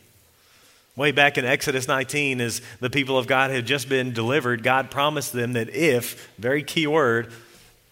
Way 0.95 1.11
back 1.11 1.39
in 1.39 1.45
Exodus 1.45 1.89
19, 1.89 2.41
as 2.41 2.61
the 2.81 2.91
people 2.91 3.17
of 3.17 3.27
God 3.27 3.51
had 3.51 3.67
just 3.67 3.89
been 3.89 4.13
delivered, 4.13 4.63
God 4.63 4.91
promised 4.91 5.33
them 5.33 5.55
that 5.55 5.71
if, 5.71 6.31
very 6.39 6.63
key 6.63 6.87
word, 6.87 7.33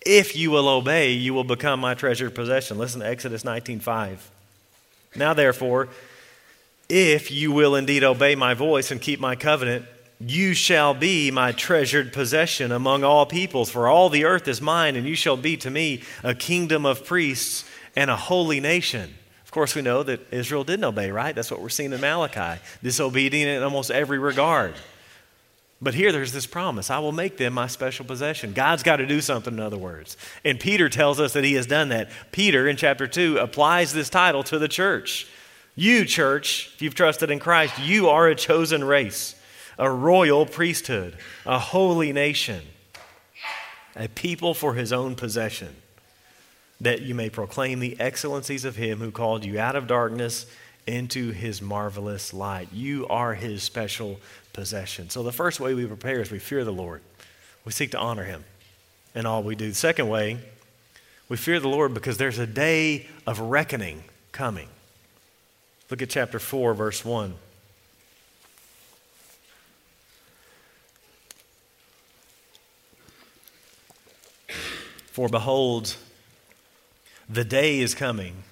if 0.05 0.37
you 0.37 0.51
will 0.51 0.69
obey, 0.69 1.13
you 1.13 1.35
will 1.35 1.45
become 1.45 1.81
my 1.81 1.95
treasured 1.95 2.35
possession. 2.35 2.79
Listen 2.79 3.01
to 3.01 3.07
Exodus 3.07 3.43
19:5. 3.43 4.19
Now 5.17 5.35
therefore, 5.35 5.89
if 6.89 7.31
you 7.31 7.53
will 7.53 7.75
indeed 7.75 8.05
obey 8.05 8.35
my 8.35 8.55
voice 8.55 8.91
and 8.91 9.01
keep 9.01 9.19
my 9.19 9.35
covenant, 9.35 9.87
you 10.21 10.53
shall 10.53 10.93
be 10.93 11.31
my 11.31 11.53
treasured 11.53 12.13
possession 12.13 12.73
among 12.73 13.05
all 13.05 13.25
peoples, 13.25 13.71
for 13.71 13.89
all 13.89 14.11
the 14.11 14.27
earth 14.27 14.47
is 14.49 14.61
mine, 14.61 14.95
and 14.95 15.07
you 15.07 15.15
shall 15.15 15.37
be 15.37 15.57
to 15.57 15.71
me 15.71 16.03
a 16.23 16.35
kingdom 16.35 16.85
of 16.85 17.07
priests 17.07 17.65
and 17.97 18.11
a 18.11 18.17
holy 18.17 18.61
nation. 18.61 19.15
Of 19.45 19.51
course, 19.51 19.75
we 19.75 19.83
know 19.83 20.03
that 20.03 20.33
Israel 20.33 20.63
didn't 20.63 20.85
obey, 20.85 21.11
right? 21.11 21.35
That's 21.35 21.51
what 21.51 21.61
we're 21.63 21.71
seeing 21.71 21.93
in 21.93 22.01
Malachi. 22.01 22.61
Disobedient 22.83 23.51
in 23.51 23.63
almost 23.63 23.91
every 23.91 24.19
regard. 24.19 24.75
But 25.83 25.95
here 25.95 26.13
there's 26.13 26.33
this 26.33 26.47
promise 26.47 26.91
I 26.91 26.99
will 26.99 27.13
make 27.13 27.39
them 27.39 27.55
my 27.55 27.67
special 27.67 28.05
possession. 28.05 28.53
God's 28.53 28.83
got 28.83 28.97
to 28.97 29.07
do 29.07 29.23
something, 29.23 29.55
in 29.55 29.61
other 29.61 29.79
words. 29.79 30.19
And 30.45 30.61
Peter 30.61 30.91
tells 30.91 31.19
us 31.19 31.33
that 31.33 31.45
he 31.45 31.55
has 31.55 31.67
done 31.67 31.89
that. 31.89 32.11
Peter, 32.31 32.69
in 32.69 32.77
chapter 32.77 33.07
2, 33.07 33.39
applies 33.39 33.95
this 33.95 34.11
title 34.11 34.43
to 34.45 34.59
the 34.59 34.69
church. 34.69 35.27
You, 35.75 36.05
church, 36.05 36.73
if 36.75 36.83
you've 36.83 36.95
trusted 36.95 37.31
in 37.31 37.39
Christ, 37.39 37.79
you 37.79 38.11
are 38.11 38.29
a 38.29 38.35
chosen 38.35 38.85
race 38.85 39.35
a 39.81 39.91
royal 39.91 40.45
priesthood, 40.45 41.17
a 41.47 41.59
holy 41.59 42.13
nation, 42.13 42.61
a 43.97 44.07
people 44.09 44.53
for 44.53 44.75
his 44.75 44.93
own 44.93 45.15
possession, 45.15 45.75
that 46.83 47.01
you 47.01 47.15
may 47.15 47.31
proclaim 47.31 47.81
the 47.81 47.99
excellencies 47.99 48.67
of 48.67 48.77
him 48.77 48.99
who 48.99 49.11
called 49.11 49.43
you 49.43 49.59
out 49.59 49.75
of 49.75 49.87
darkness 49.87 50.45
into 50.87 51.31
his 51.31 51.63
marvelous 51.63 52.35
light. 52.35 52.69
You 52.73 53.07
are 53.09 53.35
his 53.35 53.63
special 53.63 54.21
possession. 54.53 55.09
So 55.09 55.23
the 55.23 55.33
first 55.33 55.61
way 55.61 55.73
we 55.73 55.87
prepare 55.87 56.21
is 56.21 56.31
we 56.31 56.39
fear 56.39 56.63
the 56.63 56.73
Lord. 56.73 57.01
We 57.65 57.73
seek 57.73 57.91
to 57.93 57.99
honor 57.99 58.25
him 58.25 58.45
in 59.15 59.25
all 59.25 59.43
we 59.43 59.55
do. 59.55 59.71
The 59.71 59.75
second 59.75 60.09
way, 60.09 60.39
we 61.31 61.39
fear 61.39 61.59
the 61.59 61.69
Lord 61.69 61.95
because 61.95 62.19
there's 62.19 62.39
a 62.39 62.47
day 62.47 63.09
of 63.27 63.41
reckoning 63.41 64.05
coming. 64.31 64.69
Look 65.89 66.03
at 66.03 66.11
chapter 66.11 66.39
4, 66.39 66.75
verse 66.75 67.03
1. 67.03 67.35
For 75.11 75.29
behold, 75.29 75.97
the 77.29 77.45
day 77.45 77.81
is 77.81 77.95
coming, 77.95 78.45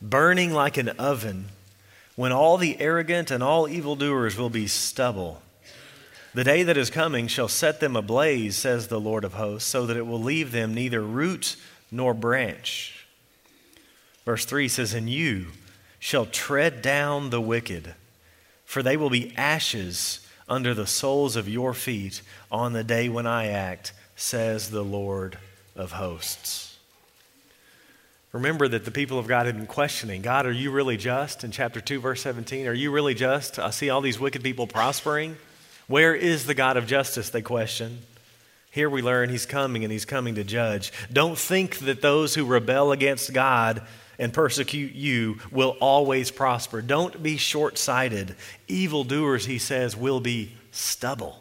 burning 0.00 0.52
like 0.52 0.76
an 0.76 0.90
oven, 0.90 1.46
when 2.16 2.32
all 2.32 2.56
the 2.56 2.80
arrogant 2.80 3.30
and 3.30 3.42
all 3.42 3.68
evildoers 3.68 4.36
will 4.36 4.50
be 4.50 4.66
stubble. 4.66 5.42
The 6.34 6.44
day 6.44 6.62
that 6.62 6.76
is 6.76 6.90
coming 6.90 7.28
shall 7.28 7.48
set 7.48 7.80
them 7.80 7.96
ablaze, 7.96 8.56
says 8.56 8.88
the 8.88 9.00
Lord 9.00 9.24
of 9.24 9.34
hosts, 9.34 9.68
so 9.68 9.86
that 9.86 9.96
it 9.96 10.06
will 10.06 10.20
leave 10.20 10.52
them 10.52 10.74
neither 10.74 11.00
root 11.00 11.56
nor 11.90 12.12
branch. 12.12 13.06
Verse 14.24 14.44
3 14.44 14.68
says, 14.68 14.92
And 14.92 15.08
you 15.08 15.46
shall 15.98 16.26
tread 16.26 16.82
down 16.82 17.30
the 17.30 17.40
wicked, 17.40 17.94
for 18.64 18.82
they 18.82 18.96
will 18.96 19.10
be 19.10 19.34
ashes 19.36 20.26
under 20.48 20.74
the 20.74 20.86
soles 20.86 21.36
of 21.36 21.48
your 21.48 21.72
feet 21.74 22.22
on 22.50 22.72
the 22.72 22.84
day 22.84 23.08
when 23.08 23.26
I 23.26 23.46
act, 23.46 23.92
says 24.18 24.70
the 24.70 24.82
Lord 24.82 25.38
of 25.76 25.92
hosts. 25.92 26.76
Remember 28.32 28.66
that 28.68 28.84
the 28.84 28.90
people 28.90 29.18
of 29.18 29.28
God 29.28 29.46
had 29.46 29.56
been 29.56 29.66
questioning 29.66 30.22
God, 30.22 30.44
are 30.44 30.52
you 30.52 30.70
really 30.72 30.96
just? 30.96 31.44
In 31.44 31.52
chapter 31.52 31.80
2, 31.80 32.00
verse 32.00 32.20
17, 32.22 32.66
are 32.66 32.74
you 32.74 32.90
really 32.90 33.14
just? 33.14 33.58
I 33.58 33.70
see 33.70 33.88
all 33.88 34.00
these 34.00 34.18
wicked 34.18 34.42
people 34.42 34.66
prospering. 34.66 35.36
Where 35.86 36.14
is 36.14 36.44
the 36.46 36.54
God 36.54 36.76
of 36.76 36.86
justice? 36.86 37.30
They 37.30 37.42
question. 37.42 38.00
Here 38.72 38.90
we 38.90 39.02
learn 39.02 39.30
he's 39.30 39.46
coming 39.46 39.84
and 39.84 39.92
he's 39.92 40.04
coming 40.04 40.34
to 40.34 40.44
judge. 40.44 40.92
Don't 41.10 41.38
think 41.38 41.78
that 41.78 42.02
those 42.02 42.34
who 42.34 42.44
rebel 42.44 42.92
against 42.92 43.32
God 43.32 43.82
and 44.18 44.34
persecute 44.34 44.94
you 44.94 45.38
will 45.52 45.76
always 45.80 46.32
prosper. 46.32 46.82
Don't 46.82 47.22
be 47.22 47.36
short 47.36 47.78
sighted. 47.78 48.34
Evildoers, 48.66 49.46
he 49.46 49.58
says, 49.58 49.96
will 49.96 50.20
be 50.20 50.52
stubble. 50.72 51.40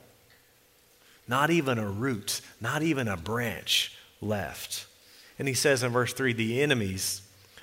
Not 1.28 1.50
even 1.50 1.78
a 1.78 1.90
root, 1.90 2.42
not 2.62 2.84
even 2.84 3.08
a 3.08 3.18
branch 3.18 3.96
left. 4.22 4.86
And 5.38 5.48
he 5.48 5.54
says 5.54 5.84
in 5.84 5.92
verse 5.92 6.14
3 6.14 6.34
the 6.34 6.62
enemies 6.62 7.22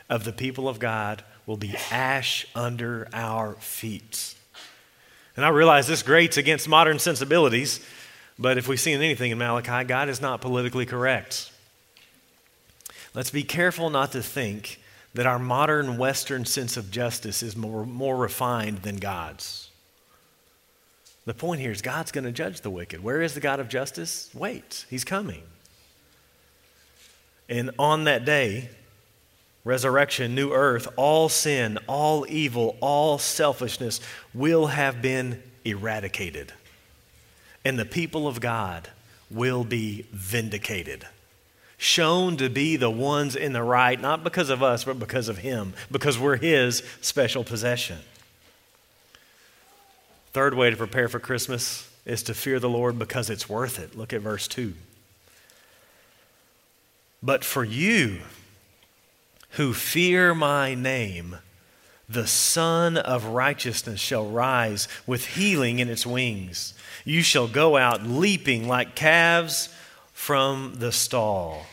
of 0.09 0.25
the 0.25 0.33
people 0.33 0.69
of 0.69 0.79
God 0.79 1.25
will 1.47 1.57
be 1.57 1.75
ash 1.91 2.47
under 2.55 3.09
our 3.13 3.55
feet. 3.55 4.35
And 5.37 5.45
I 5.45 5.49
realize 5.49 5.87
this 5.87 6.03
grates 6.03 6.37
against 6.37 6.69
modern 6.69 6.99
sensibilities, 6.99 7.85
but 8.39 8.57
if 8.57 8.69
we've 8.69 8.81
seen 8.81 9.01
anything 9.01 9.31
in 9.31 9.39
Malachi, 9.39 9.85
God 9.85 10.09
is 10.09 10.21
not 10.21 10.41
politically 10.41 10.87
correct. 10.87 11.51
Let's 13.15 13.31
be 13.31 13.43
careful 13.43 13.91
not 13.91 14.13
to 14.13 14.23
think 14.23 14.81
that 15.15 15.27
our 15.27 15.39
modern 15.39 15.97
Western 15.97 16.45
sense 16.45 16.77
of 16.77 16.91
justice 16.91 17.43
is 17.43 17.57
more, 17.57 17.87
more 17.87 18.17
refined 18.17 18.79
than 18.79 18.97
God's. 18.97 19.71
The 21.27 21.35
point 21.35 21.61
here 21.61 21.71
is 21.71 21.81
God's 21.81 22.13
going 22.13 22.25
to 22.25 22.33
judge 22.33 22.61
the 22.61 22.71
wicked. 22.71 23.03
Where 23.03 23.23
is 23.23 23.35
the 23.35 23.41
God 23.41 23.61
of 23.61 23.69
justice? 23.69 24.31
Wait, 24.35 24.85
He's 24.91 25.05
coming. 25.05 25.43
And 27.49 27.71
on 27.79 28.05
that 28.05 28.25
day, 28.25 28.71
resurrection, 29.65 30.35
new 30.35 30.53
earth, 30.53 30.89
all 30.97 31.29
sin, 31.29 31.79
all 31.87 32.27
evil, 32.29 32.77
all 32.81 33.19
selfishness 33.19 34.01
will 34.33 34.67
have 34.67 35.01
been 35.01 35.43
eradicated. 35.65 36.53
And 37.65 37.79
the 37.79 37.87
people 37.87 38.29
of 38.29 38.41
God 38.41 38.89
will 39.31 39.65
be 39.65 40.07
vindicated. 40.13 41.07
Shown 41.79 42.37
to 42.37 42.49
be 42.49 42.77
the 42.77 42.91
ones 42.91 43.35
in 43.35 43.53
the 43.53 43.63
right, 43.63 44.01
not 44.01 44.23
because 44.23 44.51
of 44.51 44.63
us, 44.63 44.85
but 44.85 44.99
because 44.99 45.29
of 45.29 45.39
Him, 45.39 45.75
because 45.91 46.19
we're 46.19 46.37
His 46.37 46.83
special 47.01 47.45
possession. 47.45 47.99
Third 50.35 50.55
way 50.55 50.69
to 50.69 50.77
prepare 50.77 51.07
for 51.09 51.21
Christmas 51.21 51.89
is 52.05 52.25
to 52.25 52.35
fear 52.35 52.59
the 52.59 52.69
Lord 52.69 52.99
because 52.99 53.31
it's 53.31 53.49
worth 53.49 53.79
it. 53.79 53.97
Look 53.97 54.13
at 54.13 54.21
verse 54.21 54.49
2. 54.49 54.75
But 57.23 57.45
for 57.45 57.63
you 57.63 58.19
who 59.51 59.73
fear 59.73 60.35
my 60.35 60.75
name, 60.75 61.37
the 62.09 62.27
Sun 62.27 62.97
of 62.97 63.27
Righteousness 63.27 64.01
shall 64.01 64.27
rise 64.27 64.89
with 65.07 65.25
healing 65.25 65.79
in 65.79 65.89
its 65.89 66.05
wings. 66.05 66.75
You 67.05 67.23
shall 67.23 67.47
go 67.47 67.77
out 67.77 68.03
leaping 68.03 68.67
like 68.67 68.97
calves 68.97 69.69
from 70.13 70.75
the 70.79 70.91
stall. 70.91 71.65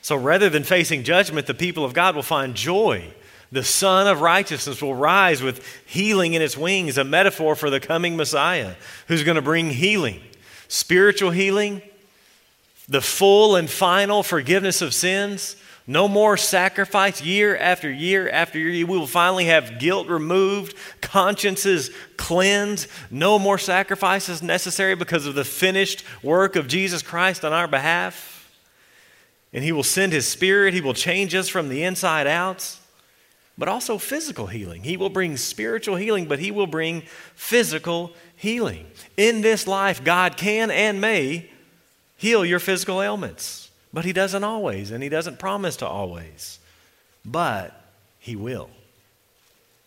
So 0.00 0.16
rather 0.16 0.48
than 0.48 0.64
facing 0.64 1.04
judgment, 1.04 1.46
the 1.46 1.52
people 1.52 1.84
of 1.84 1.92
God 1.92 2.14
will 2.14 2.22
find 2.22 2.54
joy. 2.54 3.12
The 3.56 3.64
Sun 3.64 4.06
of 4.06 4.20
Righteousness 4.20 4.82
will 4.82 4.94
rise 4.94 5.42
with 5.42 5.66
healing 5.86 6.34
in 6.34 6.42
its 6.42 6.58
wings, 6.58 6.98
a 6.98 7.04
metaphor 7.04 7.54
for 7.54 7.70
the 7.70 7.80
coming 7.80 8.14
Messiah 8.14 8.74
who's 9.08 9.24
going 9.24 9.36
to 9.36 9.40
bring 9.40 9.70
healing, 9.70 10.20
spiritual 10.68 11.30
healing, 11.30 11.80
the 12.86 13.00
full 13.00 13.56
and 13.56 13.70
final 13.70 14.22
forgiveness 14.22 14.82
of 14.82 14.92
sins. 14.92 15.56
No 15.86 16.06
more 16.06 16.36
sacrifice 16.36 17.22
year 17.22 17.56
after 17.56 17.90
year 17.90 18.28
after 18.28 18.58
year. 18.58 18.86
We 18.86 18.98
will 18.98 19.06
finally 19.06 19.46
have 19.46 19.78
guilt 19.78 20.08
removed, 20.08 20.76
consciences 21.00 21.90
cleansed. 22.18 22.88
No 23.10 23.38
more 23.38 23.56
sacrifices 23.56 24.42
necessary 24.42 24.96
because 24.96 25.24
of 25.24 25.34
the 25.34 25.46
finished 25.46 26.04
work 26.22 26.56
of 26.56 26.68
Jesus 26.68 27.00
Christ 27.00 27.42
on 27.42 27.54
our 27.54 27.68
behalf. 27.68 28.52
And 29.54 29.64
He 29.64 29.72
will 29.72 29.82
send 29.82 30.12
His 30.12 30.28
Spirit. 30.28 30.74
He 30.74 30.82
will 30.82 30.92
change 30.92 31.34
us 31.34 31.48
from 31.48 31.70
the 31.70 31.84
inside 31.84 32.26
out, 32.26 32.76
but 33.58 33.68
also 33.68 33.98
physical 33.98 34.46
healing. 34.46 34.82
He 34.82 34.96
will 34.96 35.10
bring 35.10 35.36
spiritual 35.36 35.96
healing, 35.96 36.26
but 36.26 36.38
He 36.38 36.50
will 36.50 36.66
bring 36.66 37.02
physical 37.34 38.12
healing. 38.36 38.86
In 39.16 39.40
this 39.40 39.66
life, 39.66 40.04
God 40.04 40.36
can 40.36 40.70
and 40.70 41.00
may 41.00 41.50
heal 42.16 42.44
your 42.44 42.58
physical 42.58 43.02
ailments. 43.02 43.70
But 43.92 44.04
He 44.04 44.12
doesn't 44.12 44.44
always, 44.44 44.90
and 44.90 45.02
He 45.02 45.08
doesn't 45.08 45.38
promise 45.38 45.76
to 45.76 45.86
always. 45.86 46.58
But 47.24 47.80
He 48.18 48.36
will. 48.36 48.68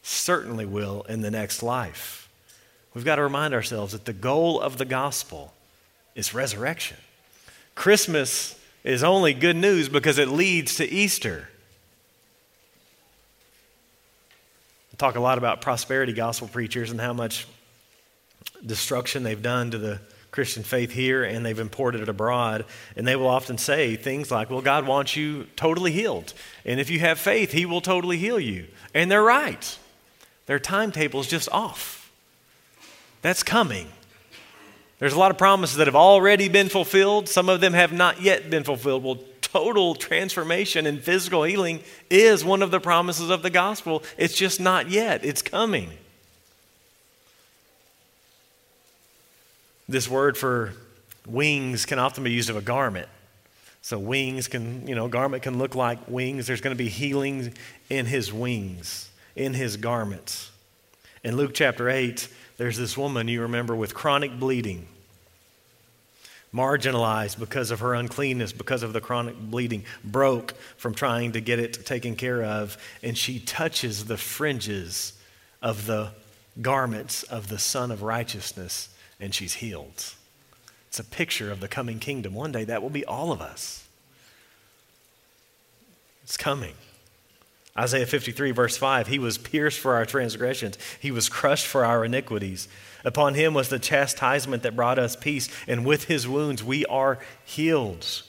Certainly 0.01 0.65
will 0.65 1.03
in 1.03 1.21
the 1.21 1.31
next 1.31 1.61
life. 1.61 2.27
We've 2.95 3.05
got 3.05 3.17
to 3.17 3.23
remind 3.23 3.53
ourselves 3.53 3.93
that 3.93 4.05
the 4.05 4.13
goal 4.13 4.59
of 4.59 4.77
the 4.77 4.85
gospel 4.85 5.53
is 6.15 6.33
resurrection. 6.33 6.97
Christmas 7.75 8.59
is 8.83 9.03
only 9.03 9.33
good 9.33 9.55
news 9.55 9.89
because 9.89 10.17
it 10.17 10.27
leads 10.27 10.75
to 10.75 10.89
Easter. 10.89 11.49
I 14.77 14.87
talk 14.99 15.15
a 15.15 15.19
lot 15.19 15.37
about 15.37 15.61
prosperity 15.61 16.13
gospel 16.13 16.47
preachers 16.47 16.91
and 16.91 16.99
how 16.99 17.13
much 17.13 17.47
destruction 18.65 19.23
they've 19.23 19.41
done 19.41 19.71
to 19.71 19.77
the 19.77 20.01
Christian 20.29 20.61
faith 20.61 20.91
here 20.91 21.23
and 21.23 21.45
they've 21.45 21.57
imported 21.57 22.01
it 22.01 22.09
abroad. 22.09 22.65
And 22.95 23.07
they 23.07 23.15
will 23.15 23.27
often 23.27 23.57
say 23.57 23.95
things 23.95 24.29
like, 24.29 24.49
well, 24.49 24.61
God 24.61 24.85
wants 24.85 25.15
you 25.15 25.47
totally 25.55 25.91
healed. 25.91 26.33
And 26.65 26.79
if 26.79 26.89
you 26.89 26.99
have 26.99 27.17
faith, 27.17 27.51
He 27.51 27.65
will 27.65 27.81
totally 27.81 28.17
heal 28.17 28.39
you. 28.39 28.67
And 28.93 29.09
they're 29.09 29.23
right. 29.23 29.79
Their 30.45 30.59
timetable 30.59 31.21
is 31.21 31.27
just 31.27 31.49
off. 31.49 32.11
That's 33.21 33.41
coming. 33.41 33.87
There's 34.99 35.13
a 35.13 35.19
lot 35.19 35.31
of 35.31 35.37
promises 35.37 35.77
that 35.77 35.87
have 35.87 35.95
already 35.95 36.49
been 36.49 36.67
fulfilled, 36.67 37.29
some 37.29 37.47
of 37.47 37.61
them 37.61 37.73
have 37.73 37.93
not 37.93 38.21
yet 38.21 38.49
been 38.49 38.65
fulfilled. 38.65 39.03
Well, 39.03 39.19
total 39.51 39.95
transformation 39.95 40.85
and 40.85 41.01
physical 41.01 41.43
healing 41.43 41.81
is 42.09 42.43
one 42.43 42.61
of 42.61 42.71
the 42.71 42.79
promises 42.79 43.29
of 43.29 43.41
the 43.41 43.49
gospel. 43.49 44.03
It's 44.17 44.35
just 44.35 44.59
not 44.59 44.89
yet, 44.89 45.25
it's 45.25 45.41
coming. 45.41 45.89
This 49.87 50.07
word 50.07 50.37
for 50.37 50.73
wings 51.27 51.85
can 51.85 51.97
often 51.97 52.23
be 52.23 52.31
used 52.31 52.49
of 52.49 52.55
a 52.55 52.61
garment. 52.61 53.07
So 53.81 53.97
wings 53.97 54.47
can, 54.47 54.87
you 54.87 54.93
know, 54.93 55.07
garment 55.07 55.43
can 55.43 55.57
look 55.57 55.73
like 55.73 56.07
wings. 56.07 56.47
There's 56.47 56.61
going 56.61 56.75
to 56.75 56.83
be 56.83 56.89
healing 56.89 57.53
in 57.89 58.05
his 58.05 58.31
wings, 58.31 59.09
in 59.35 59.53
his 59.53 59.77
garments. 59.77 60.51
In 61.23 61.37
Luke 61.37 61.51
chapter 61.53 61.89
8, 61.89 62.27
there's 62.57 62.77
this 62.77 62.97
woman 62.97 63.27
you 63.27 63.41
remember 63.41 63.75
with 63.75 63.95
chronic 63.95 64.37
bleeding, 64.39 64.87
marginalized 66.53 67.39
because 67.39 67.71
of 67.71 67.79
her 67.79 67.93
uncleanness, 67.93 68.51
because 68.51 68.83
of 68.83 68.93
the 68.93 69.01
chronic 69.01 69.37
bleeding, 69.37 69.83
broke 70.03 70.53
from 70.77 70.93
trying 70.93 71.31
to 71.33 71.41
get 71.41 71.59
it 71.59 71.85
taken 71.85 72.15
care 72.15 72.43
of, 72.43 72.77
and 73.03 73.17
she 73.17 73.39
touches 73.39 74.05
the 74.05 74.17
fringes 74.17 75.13
of 75.61 75.85
the 75.85 76.11
garments 76.61 77.23
of 77.23 77.47
the 77.47 77.59
Son 77.59 77.91
of 77.91 78.01
Righteousness 78.01 78.89
and 79.19 79.33
she's 79.33 79.55
healed. 79.55 80.13
It's 80.87 80.99
a 80.99 81.03
picture 81.03 81.51
of 81.51 81.59
the 81.59 81.67
coming 81.67 81.99
kingdom. 81.99 82.33
One 82.33 82.51
day 82.51 82.63
that 82.63 82.81
will 82.81 82.89
be 82.89 83.05
all 83.05 83.31
of 83.31 83.41
us. 83.41 83.85
It's 86.23 86.37
coming. 86.37 86.75
Isaiah 87.77 88.05
53, 88.05 88.51
verse 88.51 88.77
5 88.77 89.07
He 89.07 89.19
was 89.19 89.37
pierced 89.37 89.79
for 89.79 89.95
our 89.95 90.05
transgressions, 90.05 90.77
He 90.99 91.11
was 91.11 91.29
crushed 91.29 91.67
for 91.67 91.85
our 91.85 92.03
iniquities. 92.05 92.67
Upon 93.05 93.33
Him 93.33 93.53
was 93.53 93.69
the 93.69 93.79
chastisement 93.79 94.63
that 94.63 94.75
brought 94.75 94.99
us 94.99 95.15
peace, 95.15 95.49
and 95.67 95.85
with 95.85 96.05
His 96.05 96.27
wounds 96.27 96.63
we 96.63 96.85
are 96.85 97.19
healed. 97.45 98.23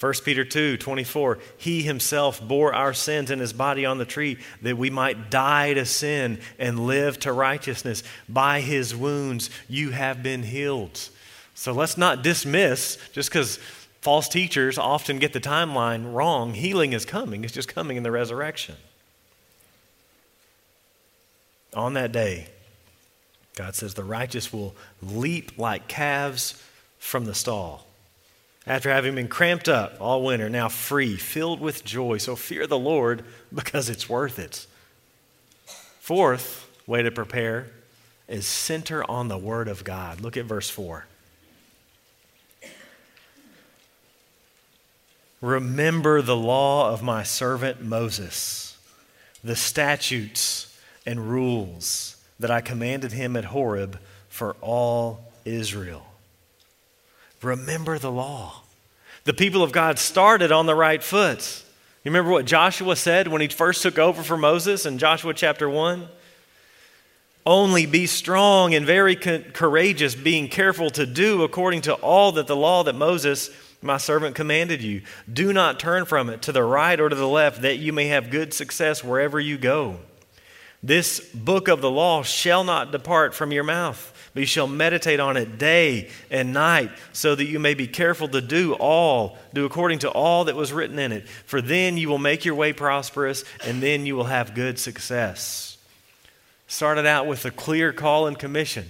1 0.00 0.12
Peter 0.24 0.44
2 0.44 0.76
24, 0.76 1.38
He 1.56 1.82
Himself 1.82 2.46
bore 2.46 2.74
our 2.74 2.92
sins 2.92 3.30
in 3.30 3.38
His 3.38 3.52
body 3.52 3.86
on 3.86 3.98
the 3.98 4.04
tree 4.04 4.38
that 4.60 4.76
we 4.76 4.90
might 4.90 5.30
die 5.30 5.72
to 5.74 5.86
sin 5.86 6.40
and 6.58 6.86
live 6.86 7.18
to 7.20 7.32
righteousness. 7.32 8.02
By 8.28 8.60
His 8.60 8.94
wounds 8.94 9.48
you 9.68 9.90
have 9.90 10.22
been 10.22 10.42
healed. 10.42 11.08
So 11.54 11.72
let's 11.72 11.96
not 11.96 12.22
dismiss 12.22 12.98
just 13.12 13.30
because 13.30 13.58
false 14.00 14.28
teachers 14.28 14.76
often 14.76 15.18
get 15.18 15.32
the 15.32 15.40
timeline 15.40 16.12
wrong. 16.12 16.52
Healing 16.52 16.92
is 16.92 17.04
coming, 17.06 17.44
it's 17.44 17.54
just 17.54 17.72
coming 17.72 17.96
in 17.96 18.02
the 18.02 18.10
resurrection. 18.10 18.74
On 21.72 21.94
that 21.94 22.12
day, 22.12 22.48
God 23.54 23.74
says, 23.74 23.94
the 23.94 24.04
righteous 24.04 24.52
will 24.52 24.74
leap 25.02 25.58
like 25.58 25.86
calves 25.86 26.60
from 26.98 27.24
the 27.24 27.34
stall. 27.34 27.86
After 28.66 28.90
having 28.90 29.14
been 29.14 29.28
cramped 29.28 29.68
up 29.68 29.96
all 30.00 30.24
winter, 30.24 30.48
now 30.48 30.68
free, 30.68 31.16
filled 31.16 31.60
with 31.60 31.84
joy. 31.84 32.16
So 32.18 32.34
fear 32.34 32.66
the 32.66 32.78
Lord 32.78 33.24
because 33.54 33.88
it's 33.88 34.08
worth 34.08 34.38
it. 34.38 34.66
Fourth 36.00 36.68
way 36.86 37.02
to 37.02 37.10
prepare 37.10 37.68
is 38.26 38.46
center 38.46 39.08
on 39.08 39.28
the 39.28 39.38
Word 39.38 39.68
of 39.68 39.84
God. 39.84 40.20
Look 40.20 40.36
at 40.36 40.46
verse 40.46 40.70
4. 40.70 41.06
Remember 45.40 46.22
the 46.22 46.36
law 46.36 46.90
of 46.90 47.02
my 47.02 47.22
servant 47.22 47.82
Moses, 47.82 48.78
the 49.42 49.56
statutes 49.56 50.74
and 51.04 51.30
rules 51.30 52.13
that 52.40 52.50
I 52.50 52.60
commanded 52.60 53.12
him 53.12 53.36
at 53.36 53.46
Horeb 53.46 53.98
for 54.28 54.56
all 54.60 55.32
Israel. 55.44 56.06
Remember 57.42 57.98
the 57.98 58.10
law. 58.10 58.62
The 59.24 59.34
people 59.34 59.62
of 59.62 59.72
God 59.72 59.98
started 59.98 60.52
on 60.52 60.66
the 60.66 60.74
right 60.74 61.02
foot. 61.02 61.62
You 62.02 62.10
remember 62.10 62.30
what 62.30 62.44
Joshua 62.44 62.96
said 62.96 63.28
when 63.28 63.40
he 63.40 63.48
first 63.48 63.82
took 63.82 63.98
over 63.98 64.22
for 64.22 64.36
Moses 64.36 64.84
in 64.84 64.98
Joshua 64.98 65.32
chapter 65.32 65.68
1? 65.68 66.06
Only 67.46 67.86
be 67.86 68.06
strong 68.06 68.74
and 68.74 68.86
very 68.86 69.16
courageous, 69.16 70.14
being 70.14 70.48
careful 70.48 70.90
to 70.90 71.04
do 71.04 71.42
according 71.42 71.82
to 71.82 71.94
all 71.94 72.32
that 72.32 72.46
the 72.46 72.56
law 72.56 72.84
that 72.84 72.94
Moses, 72.94 73.50
my 73.82 73.98
servant, 73.98 74.34
commanded 74.34 74.82
you. 74.82 75.02
Do 75.30 75.52
not 75.52 75.78
turn 75.78 76.06
from 76.06 76.30
it 76.30 76.42
to 76.42 76.52
the 76.52 76.62
right 76.62 76.98
or 76.98 77.10
to 77.10 77.16
the 77.16 77.28
left, 77.28 77.62
that 77.62 77.76
you 77.76 77.92
may 77.92 78.08
have 78.08 78.30
good 78.30 78.54
success 78.54 79.04
wherever 79.04 79.38
you 79.38 79.58
go. 79.58 79.98
This 80.86 81.20
book 81.20 81.68
of 81.68 81.80
the 81.80 81.90
law 81.90 82.22
shall 82.22 82.62
not 82.62 82.92
depart 82.92 83.34
from 83.34 83.52
your 83.52 83.64
mouth, 83.64 84.12
but 84.34 84.40
you 84.40 84.46
shall 84.46 84.66
meditate 84.66 85.18
on 85.18 85.36
it 85.36 85.56
day 85.56 86.10
and 86.30 86.52
night, 86.52 86.90
so 87.12 87.34
that 87.34 87.46
you 87.46 87.58
may 87.58 87.74
be 87.74 87.86
careful 87.86 88.28
to 88.28 88.40
do 88.40 88.74
all, 88.74 89.38
do 89.54 89.64
according 89.64 90.00
to 90.00 90.10
all 90.10 90.44
that 90.44 90.56
was 90.56 90.72
written 90.72 90.98
in 90.98 91.10
it. 91.10 91.28
For 91.28 91.62
then 91.62 91.96
you 91.96 92.08
will 92.08 92.18
make 92.18 92.44
your 92.44 92.54
way 92.54 92.72
prosperous, 92.72 93.44
and 93.64 93.82
then 93.82 94.04
you 94.04 94.14
will 94.14 94.24
have 94.24 94.54
good 94.54 94.78
success 94.78 95.74
started 96.66 97.06
out 97.06 97.26
with 97.26 97.44
a 97.44 97.50
clear 97.50 97.92
call 97.92 98.26
and 98.26 98.38
commission. 98.38 98.88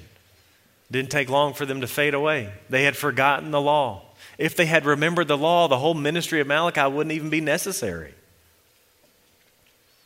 Didn't 0.91 1.11
take 1.11 1.29
long 1.29 1.55
for 1.55 1.67
them 1.67 1.81
to 1.81 1.87
fade 1.87 2.15
away. 2.15 2.53
They 2.71 2.85
had 2.85 2.97
forgotten 2.97 3.51
the 3.51 3.61
law. 3.61 4.03
If 4.39 4.57
they 4.57 4.67
had 4.67 4.85
remembered 4.85 5.29
the 5.29 5.39
law, 5.39 5.69
the 5.69 5.79
whole 5.79 5.95
ministry 5.95 6.41
of 6.41 6.47
Malachi 6.47 6.91
wouldn't 6.91 7.13
even 7.13 7.31
be 7.31 7.41
necessary. 7.41 8.15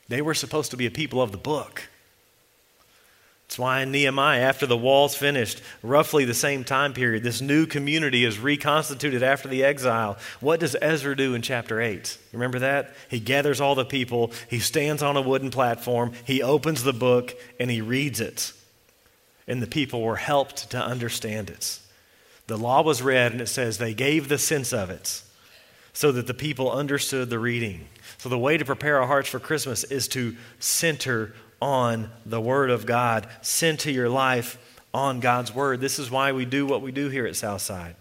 They 0.08 0.22
were 0.22 0.34
supposed 0.34 0.70
to 0.70 0.76
be 0.76 0.86
a 0.86 0.90
people 0.90 1.20
of 1.20 1.32
the 1.32 1.38
book. 1.38 1.88
That's 3.46 3.58
why 3.58 3.80
in 3.80 3.92
Nehemiah, 3.92 4.40
after 4.40 4.66
the 4.66 4.76
walls 4.76 5.14
finished, 5.14 5.62
roughly 5.82 6.26
the 6.26 6.34
same 6.34 6.64
time 6.64 6.92
period, 6.92 7.22
this 7.22 7.40
new 7.40 7.64
community 7.64 8.26
is 8.26 8.38
reconstituted 8.38 9.22
after 9.22 9.48
the 9.48 9.64
exile. 9.64 10.18
What 10.40 10.60
does 10.60 10.76
Ezra 10.82 11.16
do 11.16 11.32
in 11.32 11.40
chapter 11.40 11.80
8? 11.80 12.18
Remember 12.34 12.58
that? 12.58 12.94
He 13.08 13.20
gathers 13.20 13.58
all 13.58 13.74
the 13.74 13.86
people, 13.86 14.32
he 14.50 14.58
stands 14.58 15.02
on 15.02 15.16
a 15.16 15.22
wooden 15.22 15.50
platform, 15.50 16.12
he 16.24 16.42
opens 16.42 16.82
the 16.82 16.92
book, 16.92 17.34
and 17.58 17.70
he 17.70 17.80
reads 17.80 18.20
it. 18.20 18.52
And 19.46 19.62
the 19.62 19.66
people 19.66 20.02
were 20.02 20.16
helped 20.16 20.70
to 20.72 20.78
understand 20.78 21.48
it. 21.48 21.80
The 22.48 22.58
law 22.58 22.82
was 22.82 23.00
read, 23.00 23.32
and 23.32 23.40
it 23.40 23.48
says 23.48 23.78
they 23.78 23.94
gave 23.94 24.28
the 24.28 24.36
sense 24.36 24.74
of 24.74 24.90
it 24.90 25.22
so 25.98 26.12
that 26.12 26.28
the 26.28 26.32
people 26.32 26.70
understood 26.70 27.28
the 27.28 27.40
reading. 27.40 27.84
So, 28.18 28.28
the 28.28 28.38
way 28.38 28.56
to 28.56 28.64
prepare 28.64 29.00
our 29.00 29.06
hearts 29.08 29.28
for 29.28 29.40
Christmas 29.40 29.82
is 29.82 30.06
to 30.10 30.36
center 30.60 31.34
on 31.60 32.08
the 32.24 32.40
Word 32.40 32.70
of 32.70 32.86
God. 32.86 33.26
Center 33.42 33.90
your 33.90 34.08
life 34.08 34.58
on 34.94 35.18
God's 35.18 35.52
Word. 35.52 35.80
This 35.80 35.98
is 35.98 36.08
why 36.08 36.30
we 36.30 36.44
do 36.44 36.66
what 36.66 36.82
we 36.82 36.92
do 36.92 37.08
here 37.08 37.26
at 37.26 37.34
Southside. 37.34 37.96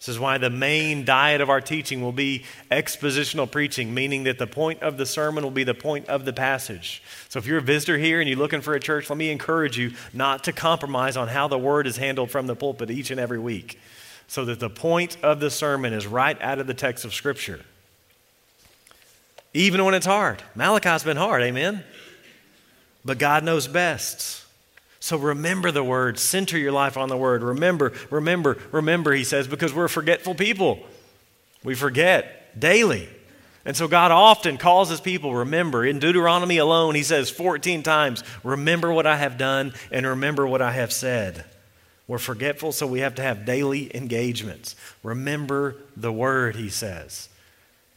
This 0.00 0.08
is 0.08 0.18
why 0.18 0.38
the 0.38 0.50
main 0.50 1.04
diet 1.04 1.40
of 1.40 1.48
our 1.48 1.60
teaching 1.60 2.02
will 2.02 2.10
be 2.10 2.42
expositional 2.68 3.48
preaching, 3.48 3.94
meaning 3.94 4.24
that 4.24 4.38
the 4.38 4.48
point 4.48 4.82
of 4.82 4.96
the 4.96 5.06
sermon 5.06 5.44
will 5.44 5.52
be 5.52 5.62
the 5.62 5.72
point 5.72 6.08
of 6.08 6.24
the 6.24 6.32
passage. 6.32 7.00
So 7.28 7.38
if 7.38 7.46
you're 7.46 7.58
a 7.58 7.62
visitor 7.62 7.96
here 7.96 8.18
and 8.18 8.28
you're 8.28 8.40
looking 8.40 8.60
for 8.60 8.74
a 8.74 8.80
church, 8.80 9.08
let 9.08 9.16
me 9.16 9.30
encourage 9.30 9.78
you 9.78 9.92
not 10.12 10.42
to 10.44 10.52
compromise 10.52 11.16
on 11.16 11.28
how 11.28 11.46
the 11.46 11.58
word 11.58 11.86
is 11.86 11.96
handled 11.96 12.32
from 12.32 12.48
the 12.48 12.56
pulpit 12.56 12.90
each 12.90 13.12
and 13.12 13.20
every 13.20 13.38
week, 13.38 13.78
so 14.28 14.44
that 14.44 14.60
the 14.60 14.70
point 14.70 15.16
of 15.22 15.40
the 15.40 15.50
sermon 15.50 15.92
is 15.92 16.06
right 16.06 16.40
out 16.42 16.58
of 16.58 16.66
the 16.66 16.74
text 16.74 17.04
of 17.04 17.14
Scripture. 17.14 17.60
Even 19.54 19.84
when 19.84 19.94
it's 19.94 20.06
hard. 20.06 20.42
Malachi's 20.54 21.04
been 21.04 21.16
hard, 21.16 21.42
amen? 21.42 21.84
but 23.06 23.18
God 23.18 23.44
knows 23.44 23.68
best. 23.68 24.44
So 24.98 25.16
remember 25.16 25.70
the 25.70 25.84
word, 25.84 26.18
center 26.18 26.58
your 26.58 26.72
life 26.72 26.96
on 26.96 27.08
the 27.08 27.16
word. 27.16 27.42
Remember, 27.42 27.92
remember, 28.10 28.58
remember, 28.72 29.12
he 29.12 29.22
says, 29.22 29.46
because 29.46 29.72
we're 29.72 29.88
forgetful 29.88 30.34
people. 30.34 30.80
We 31.62 31.76
forget 31.76 32.58
daily. 32.58 33.08
And 33.64 33.76
so 33.76 33.86
God 33.86 34.10
often 34.10 34.58
calls 34.58 34.88
his 34.90 35.00
people, 35.00 35.34
remember. 35.34 35.84
In 35.84 36.00
Deuteronomy 36.00 36.58
alone, 36.58 36.96
he 36.96 37.02
says 37.04 37.30
14 37.30 37.84
times, 37.84 38.24
remember 38.42 38.92
what 38.92 39.06
I 39.06 39.16
have 39.16 39.38
done 39.38 39.72
and 39.92 40.04
remember 40.04 40.46
what 40.46 40.60
I 40.60 40.72
have 40.72 40.92
said. 40.92 41.44
We're 42.08 42.18
forgetful, 42.18 42.72
so 42.72 42.86
we 42.86 43.00
have 43.00 43.16
to 43.16 43.22
have 43.22 43.44
daily 43.44 43.94
engagements. 43.96 44.76
Remember 45.02 45.76
the 45.96 46.12
word, 46.12 46.54
he 46.54 46.68
says. 46.68 47.28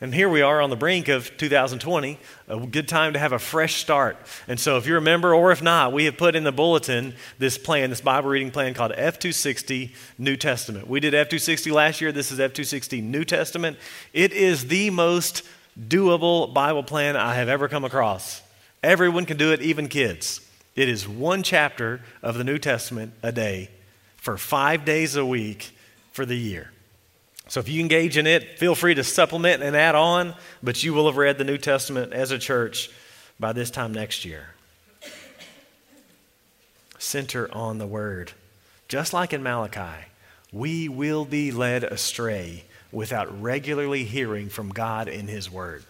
And 0.02 0.15
here 0.15 0.30
we 0.30 0.41
are 0.41 0.62
on 0.62 0.69
the 0.69 0.78
brink 0.78 1.10
of 1.10 1.36
2020, 1.38 2.17
a 2.48 2.60
good 2.65 2.88
time 2.88 3.13
to 3.13 3.19
have 3.19 3.34
a 3.34 3.39
fresh 3.39 3.76
start. 3.76 4.17
And 4.48 4.58
so, 4.58 4.78
if 4.78 4.88
you 4.88 4.95
remember, 4.95 5.36
or 5.36 5.52
if 5.52 5.62
not, 5.62 5.91
we 5.91 6.06
have 6.06 6.17
put 6.17 6.38
in 6.38 6.45
the 6.45 6.54
bulletin 6.54 7.13
this 7.38 7.58
plan, 7.58 7.89
this 7.89 8.00
Bible 8.00 8.30
reading 8.30 8.50
plan 8.50 8.74
called 8.74 8.93
F260 8.93 9.91
New 10.17 10.38
Testament. 10.38 10.88
We 10.88 11.02
did 11.02 11.13
F260 11.13 11.72
last 11.74 12.00
year. 12.00 12.13
This 12.13 12.32
is 12.32 12.39
F260 12.39 13.04
New 13.04 13.26
Testament. 13.26 13.78
It 14.13 14.32
is 14.32 14.67
the 14.67 14.89
most 14.89 15.43
doable 15.78 16.52
Bible 16.54 16.84
plan 16.84 17.17
I 17.17 17.36
have 17.36 17.50
ever 17.50 17.67
come 17.67 17.84
across. 17.84 18.41
Everyone 18.82 19.26
can 19.26 19.36
do 19.36 19.52
it, 19.52 19.62
even 19.62 19.89
kids. 19.89 20.39
It 20.78 20.88
is 20.88 21.10
one 21.10 21.43
chapter 21.43 22.02
of 22.24 22.38
the 22.38 22.45
New 22.45 22.58
Testament 22.58 23.12
a 23.22 23.34
day 23.34 23.69
for 24.19 24.38
five 24.38 24.86
days 24.86 25.15
a 25.15 25.25
week 25.25 25.71
for 26.12 26.25
the 26.25 26.38
year. 26.38 26.71
So 27.47 27.60
if 27.60 27.67
you 27.67 27.82
engage 27.82 28.17
in 28.17 28.27
it, 28.27 28.60
feel 28.60 28.75
free 28.75 28.93
to 28.93 29.03
supplement 29.03 29.63
and 29.63 29.75
add 29.75 29.95
on, 29.95 30.36
but 30.62 30.84
you 30.84 30.93
will 30.93 31.08
have 31.08 31.17
read 31.17 31.38
the 31.38 31.43
New 31.43 31.58
Testament 31.58 32.13
as 32.13 32.32
a 32.32 32.38
church 32.38 32.91
by 33.39 33.53
this 33.53 33.71
time 33.71 33.93
next 33.93 34.23
year. 34.23 34.49
Center 36.99 37.49
on 37.51 37.79
the 37.79 37.88
Word. 37.88 38.34
Just 38.88 39.13
like 39.13 39.34
in 39.34 39.41
Malachi, 39.41 40.05
we 40.51 40.89
will 40.89 41.25
be 41.25 41.51
led 41.51 41.84
astray 41.84 42.65
without 42.91 43.41
regularly 43.41 44.03
hearing 44.03 44.49
from 44.49 44.69
God 44.69 45.08
in 45.08 45.27
His 45.27 45.49
Word. 45.49 45.84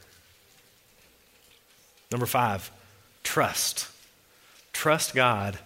Number 2.11 2.25
five, 2.25 2.71
trust. 3.23 3.87
Trust 4.71 5.13
God 5.13 5.57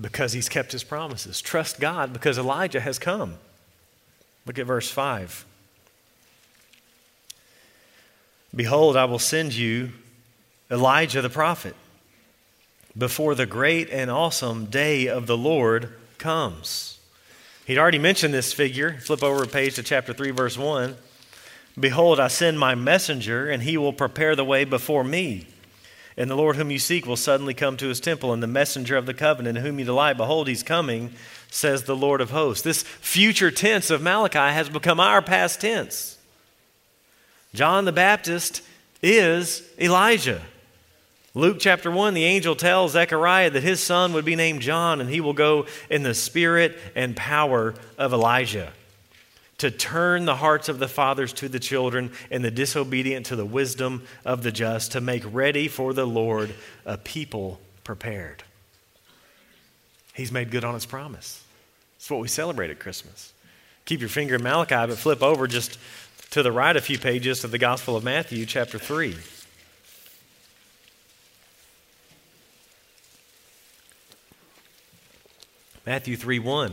because 0.00 0.32
He's 0.32 0.48
kept 0.48 0.72
His 0.72 0.84
promises. 0.84 1.40
Trust 1.40 1.80
God 1.80 2.12
because 2.12 2.38
Elijah 2.38 2.80
has 2.80 2.98
come. 2.98 3.34
Look 4.46 4.58
at 4.58 4.66
verse 4.66 4.90
5. 4.90 5.44
Behold, 8.54 8.96
I 8.96 9.04
will 9.04 9.18
send 9.18 9.54
you 9.54 9.90
Elijah 10.70 11.22
the 11.22 11.30
prophet 11.30 11.76
before 12.96 13.34
the 13.34 13.46
great 13.46 13.88
and 13.90 14.10
awesome 14.10 14.66
day 14.66 15.06
of 15.06 15.26
the 15.26 15.36
Lord 15.36 15.92
comes. 16.18 16.98
He'd 17.66 17.78
already 17.78 17.98
mentioned 17.98 18.34
this 18.34 18.52
figure. 18.52 18.98
Flip 19.00 19.22
over 19.22 19.44
a 19.44 19.46
page 19.46 19.76
to 19.76 19.82
chapter 19.82 20.12
3, 20.12 20.32
verse 20.32 20.58
1. 20.58 20.96
Behold, 21.78 22.18
I 22.18 22.26
send 22.26 22.58
my 22.58 22.74
messenger, 22.74 23.48
and 23.48 23.62
he 23.62 23.76
will 23.76 23.92
prepare 23.92 24.34
the 24.34 24.44
way 24.44 24.64
before 24.64 25.04
me. 25.04 25.46
And 26.20 26.30
the 26.30 26.36
Lord 26.36 26.56
whom 26.56 26.70
you 26.70 26.78
seek 26.78 27.06
will 27.06 27.16
suddenly 27.16 27.54
come 27.54 27.78
to 27.78 27.88
his 27.88 27.98
temple, 27.98 28.34
and 28.34 28.42
the 28.42 28.46
messenger 28.46 28.94
of 28.94 29.06
the 29.06 29.14
covenant 29.14 29.56
in 29.56 29.64
whom 29.64 29.78
you 29.78 29.86
delight, 29.86 30.18
behold, 30.18 30.48
he's 30.48 30.62
coming 30.62 31.14
says 31.48 31.84
the 31.84 31.96
Lord 31.96 32.20
of 32.20 32.30
hosts. 32.30 32.62
This 32.62 32.82
future 32.82 33.50
tense 33.50 33.88
of 33.88 34.02
Malachi 34.02 34.36
has 34.36 34.68
become 34.68 35.00
our 35.00 35.22
past 35.22 35.62
tense. 35.62 36.18
John 37.54 37.86
the 37.86 37.92
Baptist 37.92 38.60
is 39.02 39.66
Elijah. 39.80 40.42
Luke 41.32 41.56
chapter 41.58 41.90
1, 41.90 42.12
the 42.12 42.24
angel 42.24 42.54
tells 42.54 42.92
Zechariah 42.92 43.48
that 43.48 43.62
his 43.62 43.80
son 43.80 44.12
would 44.12 44.26
be 44.26 44.36
named 44.36 44.60
John, 44.60 45.00
and 45.00 45.08
he 45.08 45.22
will 45.22 45.32
go 45.32 45.64
in 45.88 46.02
the 46.02 46.12
spirit 46.12 46.76
and 46.94 47.16
power 47.16 47.74
of 47.96 48.12
Elijah 48.12 48.74
to 49.60 49.70
turn 49.70 50.24
the 50.24 50.36
hearts 50.36 50.70
of 50.70 50.78
the 50.78 50.88
fathers 50.88 51.34
to 51.34 51.46
the 51.46 51.58
children 51.58 52.10
and 52.30 52.42
the 52.42 52.50
disobedient 52.50 53.26
to 53.26 53.36
the 53.36 53.44
wisdom 53.44 54.02
of 54.24 54.42
the 54.42 54.50
just, 54.50 54.92
to 54.92 55.02
make 55.02 55.22
ready 55.30 55.68
for 55.68 55.92
the 55.92 56.06
Lord 56.06 56.54
a 56.86 56.96
people 56.96 57.60
prepared. 57.84 58.42
He's 60.14 60.32
made 60.32 60.50
good 60.50 60.64
on 60.64 60.72
his 60.72 60.86
promise. 60.86 61.44
It's 61.96 62.10
what 62.10 62.20
we 62.20 62.28
celebrate 62.28 62.70
at 62.70 62.78
Christmas. 62.78 63.34
Keep 63.84 64.00
your 64.00 64.08
finger 64.08 64.36
in 64.36 64.42
Malachi, 64.42 64.74
but 64.74 64.96
flip 64.96 65.22
over 65.22 65.46
just 65.46 65.78
to 66.30 66.42
the 66.42 66.52
right 66.52 66.74
a 66.74 66.80
few 66.80 66.98
pages 66.98 67.40
to 67.40 67.46
the 67.46 67.58
Gospel 67.58 67.96
of 67.96 68.02
Matthew, 68.02 68.46
chapter 68.46 68.78
3. 68.78 69.14
Matthew 75.84 76.16
3 76.16 76.38
1. 76.38 76.72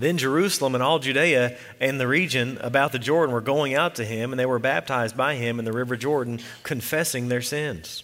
Then 0.00 0.16
Jerusalem 0.16 0.74
and 0.74 0.82
all 0.82 0.98
Judea 0.98 1.58
and 1.78 2.00
the 2.00 2.08
region 2.08 2.56
about 2.62 2.92
the 2.92 2.98
Jordan 2.98 3.34
were 3.34 3.42
going 3.42 3.74
out 3.74 3.96
to 3.96 4.04
him, 4.04 4.32
and 4.32 4.40
they 4.40 4.46
were 4.46 4.58
baptized 4.58 5.14
by 5.14 5.34
him 5.34 5.58
in 5.58 5.66
the 5.66 5.74
river 5.74 5.94
Jordan, 5.94 6.40
confessing 6.62 7.28
their 7.28 7.42
sins. 7.42 8.02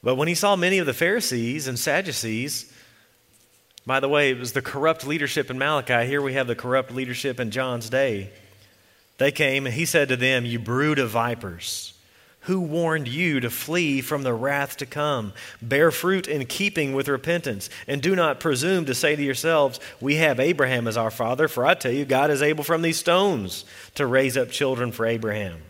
But 0.00 0.14
when 0.14 0.28
he 0.28 0.34
saw 0.36 0.54
many 0.54 0.78
of 0.78 0.86
the 0.86 0.94
Pharisees 0.94 1.66
and 1.66 1.76
Sadducees, 1.76 2.72
by 3.84 3.98
the 3.98 4.08
way, 4.08 4.30
it 4.30 4.38
was 4.38 4.52
the 4.52 4.62
corrupt 4.62 5.04
leadership 5.04 5.50
in 5.50 5.58
Malachi. 5.58 6.06
Here 6.06 6.22
we 6.22 6.34
have 6.34 6.46
the 6.46 6.54
corrupt 6.54 6.92
leadership 6.92 7.40
in 7.40 7.50
John's 7.50 7.90
day. 7.90 8.30
They 9.18 9.32
came, 9.32 9.66
and 9.66 9.74
he 9.74 9.84
said 9.84 10.08
to 10.10 10.16
them, 10.16 10.44
You 10.46 10.60
brood 10.60 11.00
of 11.00 11.10
vipers. 11.10 11.93
Who 12.44 12.60
warned 12.60 13.08
you 13.08 13.40
to 13.40 13.48
flee 13.48 14.02
from 14.02 14.22
the 14.22 14.34
wrath 14.34 14.76
to 14.78 14.86
come? 14.86 15.32
Bear 15.62 15.90
fruit 15.90 16.28
in 16.28 16.44
keeping 16.44 16.92
with 16.92 17.08
repentance, 17.08 17.70
and 17.88 18.02
do 18.02 18.14
not 18.14 18.40
presume 18.40 18.84
to 18.84 18.94
say 18.94 19.16
to 19.16 19.22
yourselves, 19.22 19.80
We 20.00 20.16
have 20.16 20.38
Abraham 20.38 20.86
as 20.86 20.98
our 20.98 21.10
father, 21.10 21.48
for 21.48 21.64
I 21.64 21.72
tell 21.74 21.92
you, 21.92 22.04
God 22.04 22.30
is 22.30 22.42
able 22.42 22.62
from 22.62 22.82
these 22.82 22.98
stones 22.98 23.64
to 23.94 24.06
raise 24.06 24.36
up 24.36 24.50
children 24.50 24.92
for 24.92 25.06
Abraham. 25.06 25.62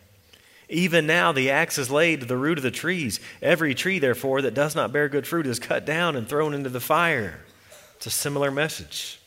Even 0.69 1.07
now 1.07 1.31
the 1.31 1.51
axe 1.51 1.79
is 1.79 1.91
laid 1.91 2.21
to 2.21 2.27
the 2.27 2.37
root 2.37 2.59
of 2.59 2.65
the 2.65 2.71
trees. 2.73 3.21
Every 3.41 3.75
tree, 3.75 4.01
therefore, 4.01 4.43
that 4.43 4.55
does 4.55 4.75
not 4.75 4.93
bear 4.93 5.09
good 5.09 5.27
fruit 5.27 5.47
is 5.47 5.61
cut 5.61 5.85
down 5.85 6.17
and 6.17 6.29
thrown 6.29 6.55
into 6.55 6.71
the 6.71 6.81
fire. 6.81 7.41
It's 7.97 8.07
a 8.07 8.11
similar 8.11 8.51
message. 8.51 9.21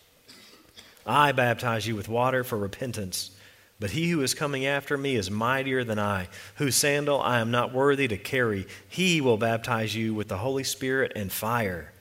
I 1.06 1.32
baptize 1.32 1.88
you 1.88 1.96
with 1.96 2.10
water 2.10 2.44
for 2.44 2.58
repentance. 2.58 3.32
But 3.80 3.92
he 3.92 4.10
who 4.10 4.22
is 4.24 4.34
coming 4.34 4.66
after 4.66 4.98
me 4.98 5.16
is 5.16 5.30
mightier 5.30 5.84
than 5.84 6.00
I, 6.00 6.30
whose 6.56 6.76
sandal 6.76 7.22
I 7.22 7.40
am 7.40 7.52
not 7.52 7.74
worthy 7.74 8.08
to 8.08 8.18
carry. 8.18 8.66
He 8.90 9.22
will 9.22 9.38
baptize 9.38 9.96
you 9.96 10.16
with 10.16 10.30
the 10.30 10.38
Holy 10.38 10.63
Spirit 10.63 11.12
and 11.16 11.32
fire. 11.32 11.94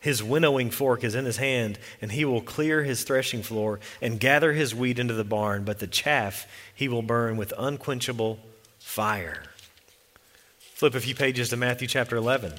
His 0.00 0.22
winnowing 0.22 0.70
fork 0.70 1.04
is 1.04 1.14
in 1.14 1.26
his 1.26 1.36
hand, 1.36 1.78
and 2.00 2.12
he 2.12 2.24
will 2.24 2.40
clear 2.40 2.82
his 2.82 3.02
threshing 3.02 3.42
floor 3.42 3.80
and 4.00 4.20
gather 4.20 4.52
his 4.52 4.74
wheat 4.74 4.98
into 4.98 5.14
the 5.14 5.24
barn, 5.24 5.64
but 5.64 5.80
the 5.80 5.86
chaff 5.86 6.46
he 6.74 6.88
will 6.88 7.02
burn 7.02 7.36
with 7.36 7.52
unquenchable 7.58 8.38
fire. 8.78 9.42
Flip 10.74 10.94
a 10.94 11.00
few 11.00 11.14
pages 11.14 11.50
to 11.50 11.56
Matthew 11.56 11.88
chapter 11.88 12.16
11. 12.16 12.54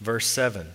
Verse 0.00 0.26
7. 0.26 0.74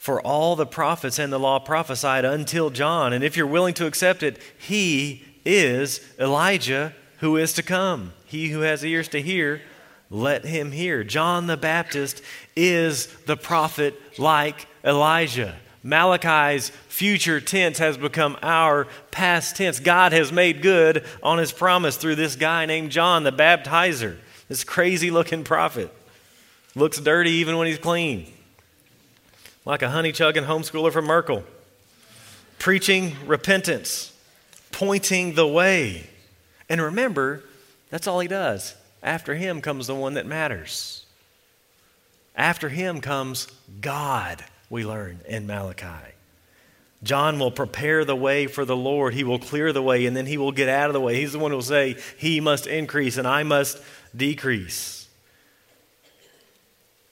For 0.00 0.18
all 0.18 0.56
the 0.56 0.64
prophets 0.64 1.18
and 1.18 1.30
the 1.30 1.38
law 1.38 1.58
prophesied 1.58 2.24
until 2.24 2.70
John. 2.70 3.12
And 3.12 3.22
if 3.22 3.36
you're 3.36 3.46
willing 3.46 3.74
to 3.74 3.86
accept 3.86 4.22
it, 4.22 4.38
he 4.58 5.22
is 5.44 6.00
Elijah 6.18 6.94
who 7.18 7.36
is 7.36 7.52
to 7.52 7.62
come. 7.62 8.14
He 8.24 8.48
who 8.48 8.60
has 8.60 8.82
ears 8.82 9.08
to 9.08 9.20
hear, 9.20 9.60
let 10.08 10.46
him 10.46 10.72
hear. 10.72 11.04
John 11.04 11.48
the 11.48 11.58
Baptist 11.58 12.22
is 12.56 13.08
the 13.26 13.36
prophet 13.36 13.94
like 14.18 14.66
Elijah. 14.82 15.56
Malachi's 15.82 16.70
future 16.88 17.38
tense 17.38 17.76
has 17.76 17.98
become 17.98 18.38
our 18.40 18.86
past 19.10 19.56
tense. 19.56 19.80
God 19.80 20.12
has 20.12 20.32
made 20.32 20.62
good 20.62 21.04
on 21.22 21.36
his 21.36 21.52
promise 21.52 21.98
through 21.98 22.14
this 22.14 22.36
guy 22.36 22.64
named 22.64 22.90
John 22.90 23.22
the 23.22 23.32
Baptizer, 23.32 24.16
this 24.48 24.64
crazy 24.64 25.10
looking 25.10 25.44
prophet. 25.44 25.94
Looks 26.74 26.98
dirty 26.98 27.32
even 27.32 27.58
when 27.58 27.66
he's 27.66 27.76
clean 27.76 28.32
like 29.64 29.82
a 29.82 29.90
honey 29.90 30.12
chugging 30.12 30.44
homeschooler 30.44 30.92
from 30.92 31.06
Merkel, 31.06 31.44
preaching 32.58 33.16
repentance, 33.26 34.12
pointing 34.72 35.34
the 35.34 35.46
way. 35.46 36.08
And 36.68 36.80
remember, 36.80 37.44
that's 37.90 38.06
all 38.06 38.20
he 38.20 38.28
does. 38.28 38.74
After 39.02 39.34
him 39.34 39.60
comes 39.60 39.86
the 39.86 39.94
one 39.94 40.14
that 40.14 40.26
matters. 40.26 41.04
After 42.36 42.68
him 42.68 43.00
comes 43.00 43.46
God, 43.80 44.44
we 44.68 44.84
learn 44.84 45.20
in 45.26 45.46
Malachi. 45.46 46.14
John 47.02 47.38
will 47.38 47.50
prepare 47.50 48.04
the 48.04 48.16
way 48.16 48.46
for 48.46 48.64
the 48.64 48.76
Lord. 48.76 49.14
He 49.14 49.24
will 49.24 49.38
clear 49.38 49.72
the 49.72 49.82
way, 49.82 50.04
and 50.04 50.16
then 50.16 50.26
he 50.26 50.36
will 50.36 50.52
get 50.52 50.68
out 50.68 50.90
of 50.90 50.92
the 50.92 51.00
way. 51.00 51.16
He's 51.16 51.32
the 51.32 51.38
one 51.38 51.50
who 51.50 51.56
will 51.56 51.62
say, 51.62 51.96
He 52.18 52.40
must 52.40 52.66
increase, 52.66 53.16
and 53.16 53.26
I 53.26 53.42
must 53.42 53.82
decrease. 54.14 55.08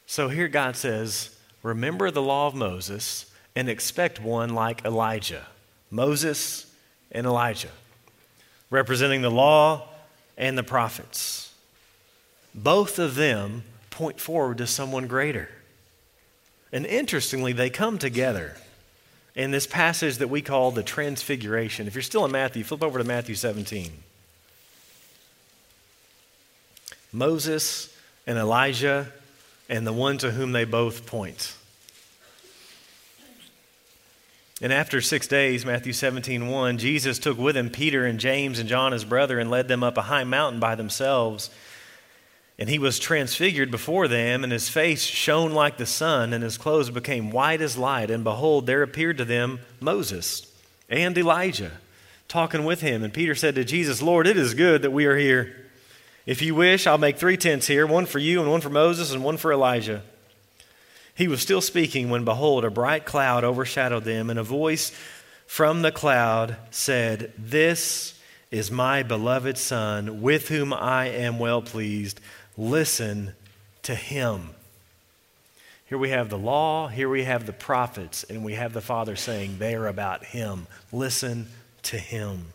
So 0.06 0.28
here 0.28 0.48
God 0.48 0.76
says, 0.76 1.34
remember 1.62 2.10
the 2.10 2.22
law 2.22 2.46
of 2.46 2.54
Moses 2.54 3.30
and 3.54 3.68
expect 3.68 4.20
one 4.20 4.54
like 4.54 4.84
Elijah. 4.84 5.46
Moses 5.90 6.66
and 7.10 7.26
Elijah, 7.26 7.70
representing 8.70 9.22
the 9.22 9.30
law 9.30 9.88
and 10.36 10.56
the 10.56 10.62
prophets. 10.62 11.52
Both 12.54 12.98
of 12.98 13.14
them 13.14 13.64
point 13.90 14.20
forward 14.20 14.58
to 14.58 14.66
someone 14.66 15.06
greater. 15.06 15.48
And 16.72 16.84
interestingly, 16.84 17.52
they 17.52 17.70
come 17.70 17.98
together 17.98 18.56
in 19.34 19.50
this 19.50 19.66
passage 19.66 20.18
that 20.18 20.28
we 20.28 20.42
call 20.42 20.70
the 20.70 20.82
Transfiguration. 20.82 21.86
If 21.86 21.94
you're 21.94 22.02
still 22.02 22.24
in 22.24 22.32
Matthew, 22.32 22.64
flip 22.64 22.82
over 22.82 22.98
to 22.98 23.04
Matthew 23.04 23.34
17. 23.34 23.92
Moses 27.12 27.96
and 28.26 28.36
Elijah 28.36 29.10
and 29.68 29.86
the 29.86 29.92
one 29.92 30.18
to 30.18 30.30
whom 30.32 30.52
they 30.52 30.64
both 30.64 31.06
point. 31.06 31.54
And 34.60 34.72
after 34.72 35.00
six 35.00 35.28
days, 35.28 35.64
Matthew 35.64 35.92
17, 35.92 36.48
1, 36.48 36.78
Jesus 36.78 37.18
took 37.18 37.38
with 37.38 37.56
him 37.56 37.70
Peter 37.70 38.04
and 38.04 38.18
James 38.18 38.58
and 38.58 38.68
John, 38.68 38.90
his 38.90 39.04
brother, 39.04 39.38
and 39.38 39.50
led 39.50 39.68
them 39.68 39.84
up 39.84 39.96
a 39.96 40.02
high 40.02 40.24
mountain 40.24 40.58
by 40.58 40.74
themselves. 40.74 41.50
And 42.58 42.68
he 42.68 42.80
was 42.80 42.98
transfigured 42.98 43.70
before 43.70 44.08
them, 44.08 44.42
and 44.42 44.52
his 44.52 44.68
face 44.68 45.02
shone 45.02 45.52
like 45.52 45.76
the 45.76 45.86
sun, 45.86 46.32
and 46.32 46.42
his 46.42 46.58
clothes 46.58 46.90
became 46.90 47.30
white 47.30 47.60
as 47.60 47.78
light. 47.78 48.10
And 48.10 48.24
behold, 48.24 48.66
there 48.66 48.82
appeared 48.82 49.18
to 49.18 49.24
them 49.24 49.60
Moses 49.78 50.50
and 50.88 51.16
Elijah 51.16 51.72
talking 52.26 52.64
with 52.64 52.80
him. 52.80 53.04
And 53.04 53.12
Peter 53.12 53.36
said 53.36 53.54
to 53.54 53.64
Jesus, 53.64 54.02
Lord, 54.02 54.26
it 54.26 54.36
is 54.36 54.54
good 54.54 54.82
that 54.82 54.90
we 54.90 55.06
are 55.06 55.16
here. 55.16 55.67
If 56.28 56.42
you 56.42 56.54
wish, 56.54 56.86
I'll 56.86 56.98
make 56.98 57.16
three 57.16 57.38
tents 57.38 57.66
here 57.66 57.86
one 57.86 58.04
for 58.04 58.18
you, 58.18 58.42
and 58.42 58.50
one 58.50 58.60
for 58.60 58.68
Moses, 58.68 59.12
and 59.12 59.24
one 59.24 59.38
for 59.38 59.50
Elijah. 59.50 60.02
He 61.14 61.26
was 61.26 61.40
still 61.40 61.62
speaking 61.62 62.10
when, 62.10 62.26
behold, 62.26 62.66
a 62.66 62.70
bright 62.70 63.06
cloud 63.06 63.44
overshadowed 63.44 64.04
them, 64.04 64.28
and 64.28 64.38
a 64.38 64.42
voice 64.42 64.92
from 65.46 65.80
the 65.80 65.90
cloud 65.90 66.56
said, 66.70 67.32
This 67.38 68.20
is 68.50 68.70
my 68.70 69.02
beloved 69.02 69.56
Son, 69.56 70.20
with 70.20 70.48
whom 70.48 70.74
I 70.74 71.06
am 71.06 71.38
well 71.38 71.62
pleased. 71.62 72.20
Listen 72.58 73.32
to 73.84 73.94
him. 73.94 74.50
Here 75.86 75.96
we 75.96 76.10
have 76.10 76.28
the 76.28 76.36
law, 76.36 76.88
here 76.88 77.08
we 77.08 77.24
have 77.24 77.46
the 77.46 77.54
prophets, 77.54 78.22
and 78.24 78.44
we 78.44 78.52
have 78.52 78.74
the 78.74 78.82
Father 78.82 79.16
saying, 79.16 79.56
They 79.56 79.74
are 79.74 79.86
about 79.86 80.26
him. 80.26 80.66
Listen 80.92 81.46
to 81.84 81.96
him. 81.96 82.52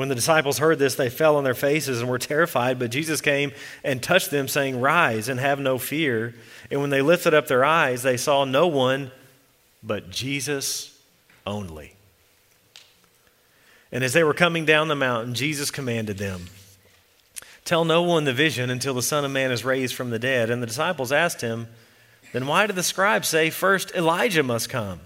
When 0.00 0.08
the 0.08 0.14
disciples 0.14 0.56
heard 0.56 0.78
this, 0.78 0.94
they 0.94 1.10
fell 1.10 1.36
on 1.36 1.44
their 1.44 1.52
faces 1.52 2.00
and 2.00 2.08
were 2.08 2.18
terrified. 2.18 2.78
But 2.78 2.90
Jesus 2.90 3.20
came 3.20 3.52
and 3.84 4.02
touched 4.02 4.30
them, 4.30 4.48
saying, 4.48 4.80
Rise 4.80 5.28
and 5.28 5.38
have 5.38 5.60
no 5.60 5.76
fear. 5.76 6.34
And 6.70 6.80
when 6.80 6.88
they 6.88 7.02
lifted 7.02 7.34
up 7.34 7.48
their 7.48 7.66
eyes, 7.66 8.02
they 8.02 8.16
saw 8.16 8.46
no 8.46 8.66
one 8.66 9.10
but 9.82 10.08
Jesus 10.08 10.98
only. 11.46 11.96
And 13.92 14.02
as 14.02 14.14
they 14.14 14.24
were 14.24 14.32
coming 14.32 14.64
down 14.64 14.88
the 14.88 14.96
mountain, 14.96 15.34
Jesus 15.34 15.70
commanded 15.70 16.16
them, 16.16 16.46
Tell 17.66 17.84
no 17.84 18.00
one 18.00 18.24
the 18.24 18.32
vision 18.32 18.70
until 18.70 18.94
the 18.94 19.02
Son 19.02 19.26
of 19.26 19.30
Man 19.30 19.52
is 19.52 19.66
raised 19.66 19.94
from 19.94 20.08
the 20.08 20.18
dead. 20.18 20.48
And 20.48 20.62
the 20.62 20.66
disciples 20.66 21.12
asked 21.12 21.42
him, 21.42 21.68
Then 22.32 22.46
why 22.46 22.66
do 22.66 22.72
the 22.72 22.82
scribes 22.82 23.28
say 23.28 23.50
first 23.50 23.94
Elijah 23.94 24.42
must 24.42 24.70
come? 24.70 25.00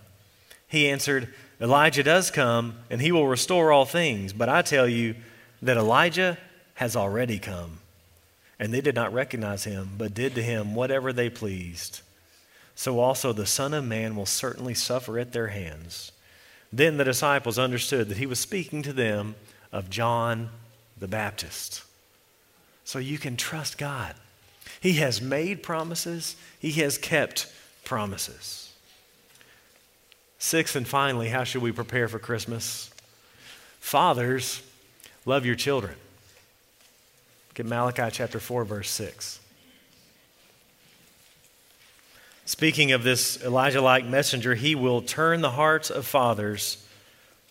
He 0.68 0.88
answered, 0.88 1.34
Elijah 1.64 2.02
does 2.02 2.30
come, 2.30 2.74
and 2.90 3.00
he 3.00 3.10
will 3.10 3.26
restore 3.26 3.72
all 3.72 3.86
things. 3.86 4.34
But 4.34 4.50
I 4.50 4.60
tell 4.60 4.86
you 4.86 5.14
that 5.62 5.78
Elijah 5.78 6.36
has 6.74 6.94
already 6.94 7.38
come. 7.38 7.78
And 8.58 8.72
they 8.72 8.82
did 8.82 8.94
not 8.94 9.14
recognize 9.14 9.64
him, 9.64 9.92
but 9.96 10.12
did 10.12 10.34
to 10.34 10.42
him 10.42 10.74
whatever 10.74 11.10
they 11.10 11.30
pleased. 11.30 12.02
So 12.74 13.00
also 13.00 13.32
the 13.32 13.46
Son 13.46 13.72
of 13.72 13.82
Man 13.82 14.14
will 14.14 14.26
certainly 14.26 14.74
suffer 14.74 15.18
at 15.18 15.32
their 15.32 15.46
hands. 15.46 16.12
Then 16.70 16.98
the 16.98 17.04
disciples 17.04 17.58
understood 17.58 18.10
that 18.10 18.18
he 18.18 18.26
was 18.26 18.38
speaking 18.38 18.82
to 18.82 18.92
them 18.92 19.34
of 19.72 19.88
John 19.88 20.50
the 20.98 21.08
Baptist. 21.08 21.82
So 22.84 22.98
you 22.98 23.16
can 23.16 23.38
trust 23.38 23.78
God. 23.78 24.14
He 24.82 24.94
has 24.94 25.22
made 25.22 25.62
promises, 25.62 26.36
He 26.58 26.72
has 26.72 26.98
kept 26.98 27.50
promises. 27.84 28.73
Sixth 30.44 30.76
and 30.76 30.86
finally, 30.86 31.30
how 31.30 31.44
should 31.44 31.62
we 31.62 31.72
prepare 31.72 32.06
for 32.06 32.18
Christmas? 32.18 32.90
Fathers, 33.80 34.60
love 35.24 35.46
your 35.46 35.54
children. 35.54 35.94
Look 37.48 37.60
at 37.60 37.64
Malachi 37.64 38.10
chapter 38.12 38.38
4, 38.38 38.66
verse 38.66 38.90
6. 38.90 39.40
Speaking 42.44 42.92
of 42.92 43.04
this 43.04 43.42
Elijah 43.42 43.80
like 43.80 44.04
messenger, 44.04 44.54
he 44.54 44.74
will 44.74 45.00
turn 45.00 45.40
the 45.40 45.52
hearts 45.52 45.88
of 45.88 46.04
fathers 46.04 46.86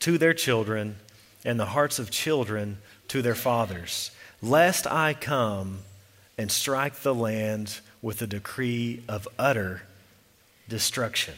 to 0.01 0.19
their 0.19 0.35
children 0.35 0.97
and 1.43 1.59
the 1.59 1.65
hearts 1.65 1.97
of 1.97 2.11
children 2.11 2.77
to 3.07 3.23
their 3.23 3.33
fathers, 3.33 4.11
lest 4.39 4.85
I 4.85 5.15
come 5.15 5.79
and 6.37 6.51
strike 6.51 6.97
the 6.97 7.15
land 7.15 7.79
with 8.03 8.21
a 8.21 8.27
decree 8.27 9.01
of 9.09 9.27
utter 9.39 9.81
destruction. 10.69 11.33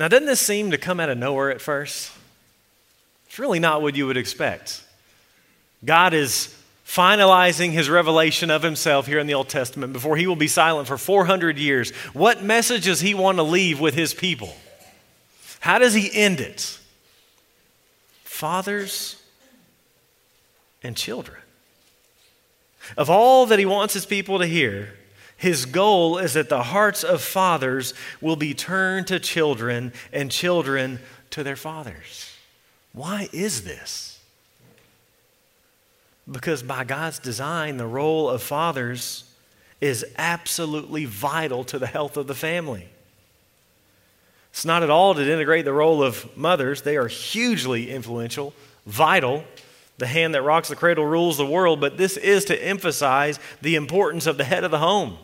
Now, 0.00 0.08
doesn't 0.08 0.24
this 0.24 0.40
seem 0.40 0.70
to 0.70 0.78
come 0.78 0.98
out 0.98 1.10
of 1.10 1.18
nowhere 1.18 1.50
at 1.50 1.60
first? 1.60 2.10
It's 3.26 3.38
really 3.38 3.58
not 3.58 3.82
what 3.82 3.96
you 3.96 4.06
would 4.06 4.16
expect. 4.16 4.82
God 5.84 6.14
is 6.14 6.56
finalizing 6.86 7.72
his 7.72 7.90
revelation 7.90 8.50
of 8.50 8.62
himself 8.62 9.06
here 9.06 9.18
in 9.18 9.26
the 9.26 9.34
Old 9.34 9.50
Testament 9.50 9.92
before 9.92 10.16
he 10.16 10.26
will 10.26 10.36
be 10.36 10.48
silent 10.48 10.88
for 10.88 10.96
400 10.96 11.58
years. 11.58 11.90
What 12.14 12.42
message 12.42 12.86
does 12.86 13.00
he 13.00 13.12
want 13.12 13.36
to 13.36 13.42
leave 13.42 13.78
with 13.78 13.92
his 13.92 14.14
people? 14.14 14.56
How 15.60 15.78
does 15.78 15.92
he 15.92 16.10
end 16.10 16.40
it? 16.40 16.78
Fathers 18.24 19.22
and 20.82 20.96
children. 20.96 21.42
Of 22.96 23.10
all 23.10 23.44
that 23.44 23.58
he 23.58 23.66
wants 23.66 23.92
his 23.92 24.06
people 24.06 24.38
to 24.38 24.46
hear, 24.46 24.94
his 25.40 25.64
goal 25.64 26.18
is 26.18 26.34
that 26.34 26.50
the 26.50 26.64
hearts 26.64 27.02
of 27.02 27.22
fathers 27.22 27.94
will 28.20 28.36
be 28.36 28.52
turned 28.52 29.06
to 29.06 29.18
children 29.18 29.94
and 30.12 30.30
children 30.30 30.98
to 31.30 31.42
their 31.42 31.56
fathers. 31.56 32.30
Why 32.92 33.26
is 33.32 33.64
this? 33.64 34.20
Because 36.30 36.62
by 36.62 36.84
God's 36.84 37.18
design, 37.18 37.78
the 37.78 37.86
role 37.86 38.28
of 38.28 38.42
fathers 38.42 39.24
is 39.80 40.04
absolutely 40.18 41.06
vital 41.06 41.64
to 41.64 41.78
the 41.78 41.86
health 41.86 42.18
of 42.18 42.26
the 42.26 42.34
family. 42.34 42.90
It's 44.50 44.66
not 44.66 44.82
at 44.82 44.90
all 44.90 45.14
to 45.14 45.22
denigrate 45.22 45.64
the 45.64 45.72
role 45.72 46.02
of 46.02 46.36
mothers, 46.36 46.82
they 46.82 46.98
are 46.98 47.08
hugely 47.08 47.90
influential, 47.90 48.52
vital. 48.84 49.44
The 49.96 50.06
hand 50.06 50.34
that 50.34 50.42
rocks 50.42 50.68
the 50.68 50.76
cradle 50.76 51.06
rules 51.06 51.38
the 51.38 51.46
world, 51.46 51.80
but 51.80 51.96
this 51.96 52.18
is 52.18 52.44
to 52.46 52.62
emphasize 52.62 53.38
the 53.62 53.76
importance 53.76 54.26
of 54.26 54.36
the 54.36 54.44
head 54.44 54.64
of 54.64 54.70
the 54.70 54.78
home. 54.78 55.16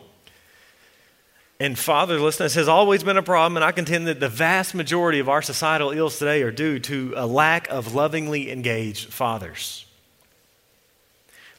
And 1.59 1.75
fatherlessness 1.75 2.53
has 2.53 2.67
always 2.67 3.03
been 3.03 3.17
a 3.17 3.23
problem, 3.23 3.57
and 3.57 3.63
I 3.63 3.71
contend 3.71 4.07
that 4.07 4.19
the 4.19 4.29
vast 4.29 4.75
majority 4.75 5.19
of 5.19 5.27
our 5.27 5.41
societal 5.41 5.91
ills 5.91 6.19
today 6.19 6.43
are 6.43 6.51
due 6.51 6.77
to 6.79 7.13
a 7.15 7.25
lack 7.25 7.67
of 7.69 7.95
lovingly 7.95 8.51
engaged 8.51 9.11
fathers. 9.11 9.85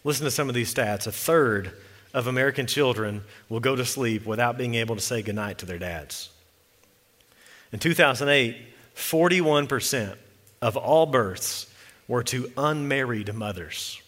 Listen 0.05 0.25
to 0.25 0.31
some 0.31 0.49
of 0.49 0.55
these 0.55 0.73
stats. 0.73 1.09
A 1.09 1.13
third 1.13 1.73
of 2.15 2.29
American 2.29 2.67
children 2.67 3.23
will 3.49 3.59
go 3.59 3.75
to 3.75 3.85
sleep 3.85 4.25
without 4.25 4.57
being 4.57 4.77
able 4.77 4.95
to 4.95 5.03
say 5.03 5.21
goodnight 5.21 5.59
to 5.59 5.67
their 5.67 5.79
dads. 5.79 6.31
In 7.73 7.81
2008, 7.81 8.57
41% 8.95 10.17
of 10.63 10.77
all 10.77 11.07
births 11.07 11.67
were 12.07 12.23
to 12.25 12.51
unmarried 12.57 13.35
mothers. 13.35 14.01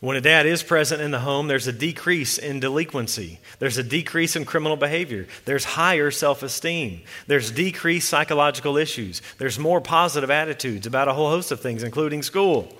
When 0.00 0.16
a 0.16 0.20
dad 0.20 0.46
is 0.46 0.62
present 0.62 1.02
in 1.02 1.10
the 1.10 1.18
home, 1.18 1.48
there's 1.48 1.66
a 1.66 1.72
decrease 1.72 2.38
in 2.38 2.60
delinquency. 2.60 3.40
There's 3.58 3.78
a 3.78 3.82
decrease 3.82 4.36
in 4.36 4.44
criminal 4.44 4.76
behavior. 4.76 5.26
There's 5.44 5.64
higher 5.64 6.12
self 6.12 6.44
esteem. 6.44 7.02
There's 7.26 7.50
decreased 7.50 8.08
psychological 8.08 8.76
issues. 8.76 9.22
There's 9.38 9.58
more 9.58 9.80
positive 9.80 10.30
attitudes 10.30 10.86
about 10.86 11.08
a 11.08 11.14
whole 11.14 11.30
host 11.30 11.50
of 11.50 11.60
things, 11.60 11.82
including 11.82 12.22
school. 12.22 12.72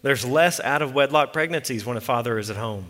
There's 0.00 0.24
less 0.24 0.58
out 0.60 0.80
of 0.80 0.94
wedlock 0.94 1.34
pregnancies 1.34 1.84
when 1.84 1.98
a 1.98 2.00
father 2.00 2.38
is 2.38 2.48
at 2.48 2.56
home 2.56 2.86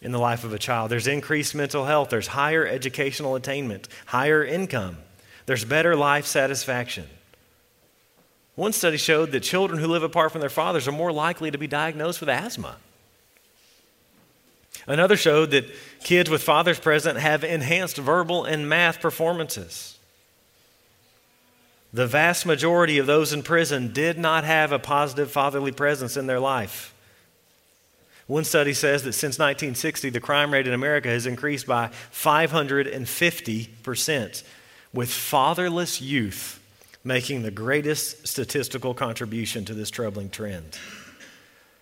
in 0.00 0.10
the 0.10 0.18
life 0.18 0.44
of 0.44 0.54
a 0.54 0.58
child. 0.58 0.90
There's 0.90 1.06
increased 1.06 1.54
mental 1.54 1.84
health. 1.84 2.08
There's 2.08 2.28
higher 2.28 2.66
educational 2.66 3.34
attainment, 3.34 3.88
higher 4.06 4.42
income. 4.42 4.96
There's 5.44 5.66
better 5.66 5.94
life 5.94 6.24
satisfaction. 6.24 7.06
One 8.56 8.72
study 8.72 8.96
showed 8.96 9.32
that 9.32 9.40
children 9.40 9.80
who 9.80 9.88
live 9.88 10.04
apart 10.04 10.32
from 10.32 10.40
their 10.40 10.50
fathers 10.50 10.86
are 10.86 10.92
more 10.92 11.12
likely 11.12 11.50
to 11.50 11.58
be 11.58 11.66
diagnosed 11.66 12.20
with 12.20 12.28
asthma. 12.28 12.76
Another 14.86 15.16
showed 15.16 15.50
that 15.52 15.64
kids 16.04 16.30
with 16.30 16.42
fathers 16.42 16.78
present 16.78 17.18
have 17.18 17.42
enhanced 17.42 17.96
verbal 17.96 18.44
and 18.44 18.68
math 18.68 19.00
performances. 19.00 19.98
The 21.92 22.06
vast 22.06 22.44
majority 22.44 22.98
of 22.98 23.06
those 23.06 23.32
in 23.32 23.42
prison 23.42 23.92
did 23.92 24.18
not 24.18 24.44
have 24.44 24.72
a 24.72 24.78
positive 24.78 25.30
fatherly 25.30 25.72
presence 25.72 26.16
in 26.16 26.26
their 26.26 26.40
life. 26.40 26.92
One 28.26 28.44
study 28.44 28.72
says 28.72 29.02
that 29.04 29.12
since 29.12 29.38
1960, 29.38 30.08
the 30.10 30.20
crime 30.20 30.52
rate 30.52 30.66
in 30.66 30.72
America 30.72 31.08
has 31.08 31.26
increased 31.26 31.66
by 31.66 31.90
550%, 32.12 34.42
with 34.92 35.10
fatherless 35.10 36.00
youth 36.00 36.60
making 37.04 37.42
the 37.42 37.50
greatest 37.50 38.26
statistical 38.26 38.94
contribution 38.94 39.64
to 39.66 39.74
this 39.74 39.90
troubling 39.90 40.30
trend. 40.30 40.78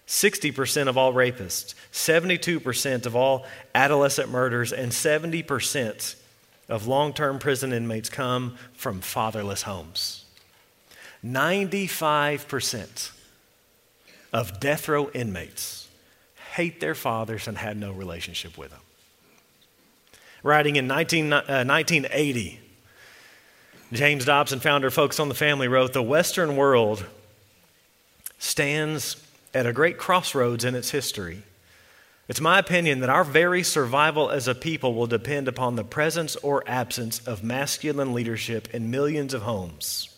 60% 0.08 0.88
of 0.88 0.98
all 0.98 1.14
rapists, 1.14 1.74
72% 1.92 3.06
of 3.06 3.16
all 3.16 3.46
adolescent 3.74 4.28
murders, 4.28 4.72
and 4.72 4.90
70% 4.92 6.16
of 6.68 6.86
long 6.86 7.14
term 7.14 7.38
prison 7.38 7.72
inmates 7.72 8.10
come 8.10 8.56
from 8.74 9.00
fatherless 9.00 9.62
homes. 9.62 10.24
95% 11.24 13.12
of 14.32 14.58
death 14.58 14.88
row 14.88 15.08
inmates 15.10 15.88
hate 16.54 16.80
their 16.80 16.94
fathers 16.94 17.46
and 17.46 17.56
had 17.56 17.76
no 17.76 17.92
relationship 17.92 18.58
with 18.58 18.70
them. 18.70 18.80
Writing 20.42 20.76
in 20.76 20.88
19, 20.88 21.32
uh, 21.32 21.64
1980, 21.64 22.60
James 23.92 24.24
Dobson, 24.24 24.58
founder 24.58 24.86
of 24.86 24.94
Focus 24.94 25.20
on 25.20 25.28
the 25.28 25.34
Family, 25.34 25.68
wrote 25.68 25.92
The 25.92 26.02
Western 26.02 26.56
world 26.56 27.04
stands 28.38 29.22
at 29.52 29.66
a 29.66 29.72
great 29.74 29.98
crossroads 29.98 30.64
in 30.64 30.74
its 30.74 30.90
history. 30.90 31.42
It's 32.26 32.40
my 32.40 32.58
opinion 32.58 33.00
that 33.00 33.10
our 33.10 33.22
very 33.22 33.62
survival 33.62 34.30
as 34.30 34.48
a 34.48 34.54
people 34.54 34.94
will 34.94 35.06
depend 35.06 35.46
upon 35.46 35.76
the 35.76 35.84
presence 35.84 36.36
or 36.36 36.64
absence 36.66 37.18
of 37.26 37.44
masculine 37.44 38.14
leadership 38.14 38.72
in 38.72 38.90
millions 38.90 39.34
of 39.34 39.42
homes. 39.42 40.08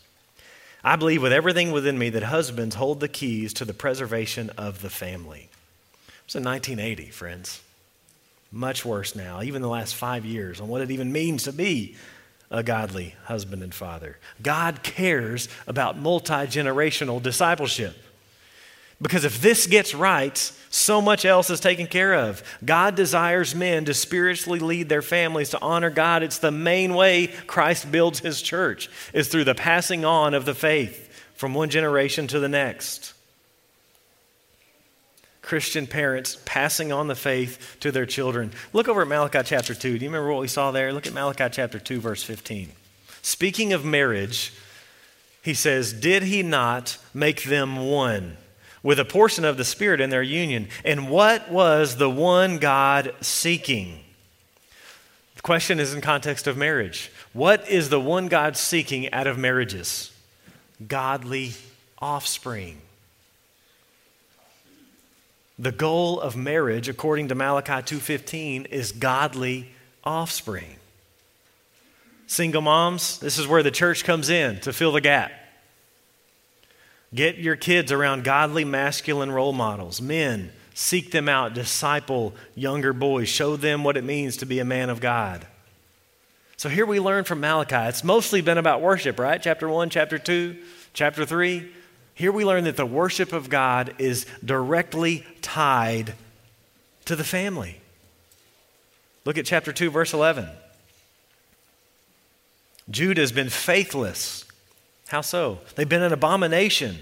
I 0.84 0.94
believe 0.94 1.20
with 1.20 1.32
everything 1.32 1.72
within 1.72 1.98
me 1.98 2.10
that 2.10 2.22
husbands 2.22 2.76
hold 2.76 3.00
the 3.00 3.08
keys 3.08 3.52
to 3.54 3.64
the 3.64 3.74
preservation 3.74 4.50
of 4.50 4.82
the 4.82 4.90
family. 4.90 5.48
It 6.06 6.26
was 6.26 6.37
in 6.37 6.44
1980, 6.44 7.10
friends. 7.10 7.60
Much 8.52 8.84
worse 8.84 9.16
now, 9.16 9.42
even 9.42 9.62
the 9.62 9.68
last 9.68 9.96
five 9.96 10.24
years, 10.24 10.60
on 10.60 10.68
what 10.68 10.80
it 10.80 10.92
even 10.92 11.10
means 11.10 11.42
to 11.42 11.52
be 11.52 11.96
a 12.54 12.62
godly 12.62 13.14
husband 13.24 13.62
and 13.62 13.74
father. 13.74 14.18
God 14.42 14.82
cares 14.82 15.48
about 15.66 15.98
multi 15.98 16.32
generational 16.32 17.22
discipleship. 17.22 17.96
Because 19.02 19.24
if 19.24 19.40
this 19.40 19.66
gets 19.66 19.94
right, 19.94 20.36
so 20.70 21.02
much 21.02 21.24
else 21.24 21.50
is 21.50 21.60
taken 21.60 21.86
care 21.86 22.14
of. 22.14 22.42
God 22.64 22.94
desires 22.94 23.54
men 23.54 23.84
to 23.86 23.94
spiritually 23.94 24.60
lead 24.60 24.88
their 24.88 25.02
families 25.02 25.50
to 25.50 25.60
honor 25.60 25.90
God. 25.90 26.22
It's 26.22 26.38
the 26.38 26.52
main 26.52 26.94
way 26.94 27.26
Christ 27.26 27.90
builds 27.90 28.20
his 28.20 28.40
church 28.40 28.88
is 29.12 29.28
through 29.28 29.44
the 29.44 29.54
passing 29.54 30.04
on 30.04 30.32
of 30.32 30.44
the 30.44 30.54
faith 30.54 31.10
from 31.34 31.54
one 31.54 31.70
generation 31.70 32.28
to 32.28 32.38
the 32.38 32.48
next. 32.48 33.13
Christian 35.44 35.87
parents 35.87 36.38
passing 36.46 36.90
on 36.90 37.07
the 37.07 37.14
faith 37.14 37.76
to 37.80 37.92
their 37.92 38.07
children. 38.07 38.50
Look 38.72 38.88
over 38.88 39.02
at 39.02 39.09
Malachi 39.09 39.40
chapter 39.44 39.74
2. 39.74 39.98
Do 39.98 40.04
you 40.04 40.11
remember 40.11 40.33
what 40.33 40.40
we 40.40 40.48
saw 40.48 40.70
there? 40.70 40.92
Look 40.92 41.07
at 41.07 41.12
Malachi 41.12 41.48
chapter 41.52 41.78
2 41.78 42.00
verse 42.00 42.22
15. 42.22 42.70
Speaking 43.20 43.72
of 43.72 43.85
marriage, 43.85 44.54
he 45.42 45.54
says, 45.54 45.92
Did 45.92 46.22
he 46.22 46.42
not 46.42 46.96
make 47.12 47.44
them 47.44 47.76
one 47.76 48.38
with 48.83 48.98
a 48.98 49.04
portion 49.04 49.44
of 49.44 49.59
the 49.59 49.64
Spirit 49.64 50.00
in 50.00 50.11
their 50.11 50.22
union? 50.22 50.68
And 50.85 51.11
what 51.11 51.50
was 51.50 51.96
the 51.96 52.11
one 52.11 52.59
God 52.59 53.14
seeking? 53.20 54.00
The 55.37 55.42
question 55.42 55.78
is 55.78 55.92
in 55.92 56.00
context 56.00 56.46
of 56.46 56.57
marriage. 56.57 57.12
What 57.35 57.68
is 57.68 57.90
the 57.90 58.00
one 58.00 58.28
God 58.28 58.57
seeking 58.57 59.12
out 59.12 59.26
of 59.26 59.37
marriages? 59.37 60.11
Godly 60.87 61.52
offspring. 61.98 62.80
The 65.64 65.72
goal 65.72 66.20
of 66.20 66.37
marriage, 66.37 66.90
according 66.90 67.29
to 67.29 67.35
Malachi 67.35 67.81
2:15, 67.81 68.66
is 68.66 68.92
godly 68.92 69.70
offspring. 70.05 70.77
Single 72.27 72.61
moms, 72.61 73.18
this 73.18 73.38
is 73.38 73.46
where 73.46 73.62
the 73.62 73.70
church 73.70 74.05
comes 74.05 74.29
in 74.29 74.61
to 74.61 74.74
fill 74.74 74.92
the 74.92 75.00
gap. 75.00 75.33
Get 77.14 77.38
your 77.38 77.57
kids 77.57 77.90
around 77.90 78.24
godly 78.24 78.66
masculine 78.66 79.33
role 79.33 79.55
models. 79.55 80.03
Men, 80.03 80.53
seek 80.74 81.12
them 81.12 81.31
out, 81.31 81.55
disciple 81.55 82.35
younger 82.55 82.92
boys, 82.92 83.31
show 83.31 83.57
them 83.57 83.85
what 83.85 83.96
it 83.96 84.05
means 84.05 84.37
to 84.37 84.44
be 84.44 84.59
a 84.59 84.66
man 84.66 84.90
of 84.90 85.00
God. 85.00 85.46
So 86.59 86.68
here 86.68 86.85
we 86.85 87.00
learn 87.00 87.24
from 87.24 87.40
Malachi. 87.40 87.88
It's 87.88 88.05
mostly 88.05 88.42
been 88.42 88.59
about 88.59 88.83
worship, 88.83 89.18
right? 89.18 89.40
Chapter 89.40 89.66
1, 89.66 89.88
chapter 89.88 90.18
2, 90.18 90.59
chapter 90.92 91.24
3. 91.24 91.70
Here 92.14 92.31
we 92.31 92.44
learn 92.44 92.64
that 92.64 92.77
the 92.77 92.87
worship 92.87 93.33
of 93.33 93.50
God 93.50 93.94
is 93.98 94.27
directly 94.44 95.27
tied 95.42 96.14
to 97.07 97.16
the 97.16 97.24
family. 97.24 97.81
Look 99.24 99.38
at 99.38 99.46
chapter 99.46 99.72
2, 99.72 99.90
verse 99.90 100.12
11. 100.12 100.48
Judah 102.90 103.20
has 103.20 103.33
been 103.33 103.48
faithless. 103.48 104.44
How 105.09 105.22
so? 105.22 105.59
They've 105.74 105.88
been 105.88 106.03
an 106.03 106.12
abomination, 106.12 106.98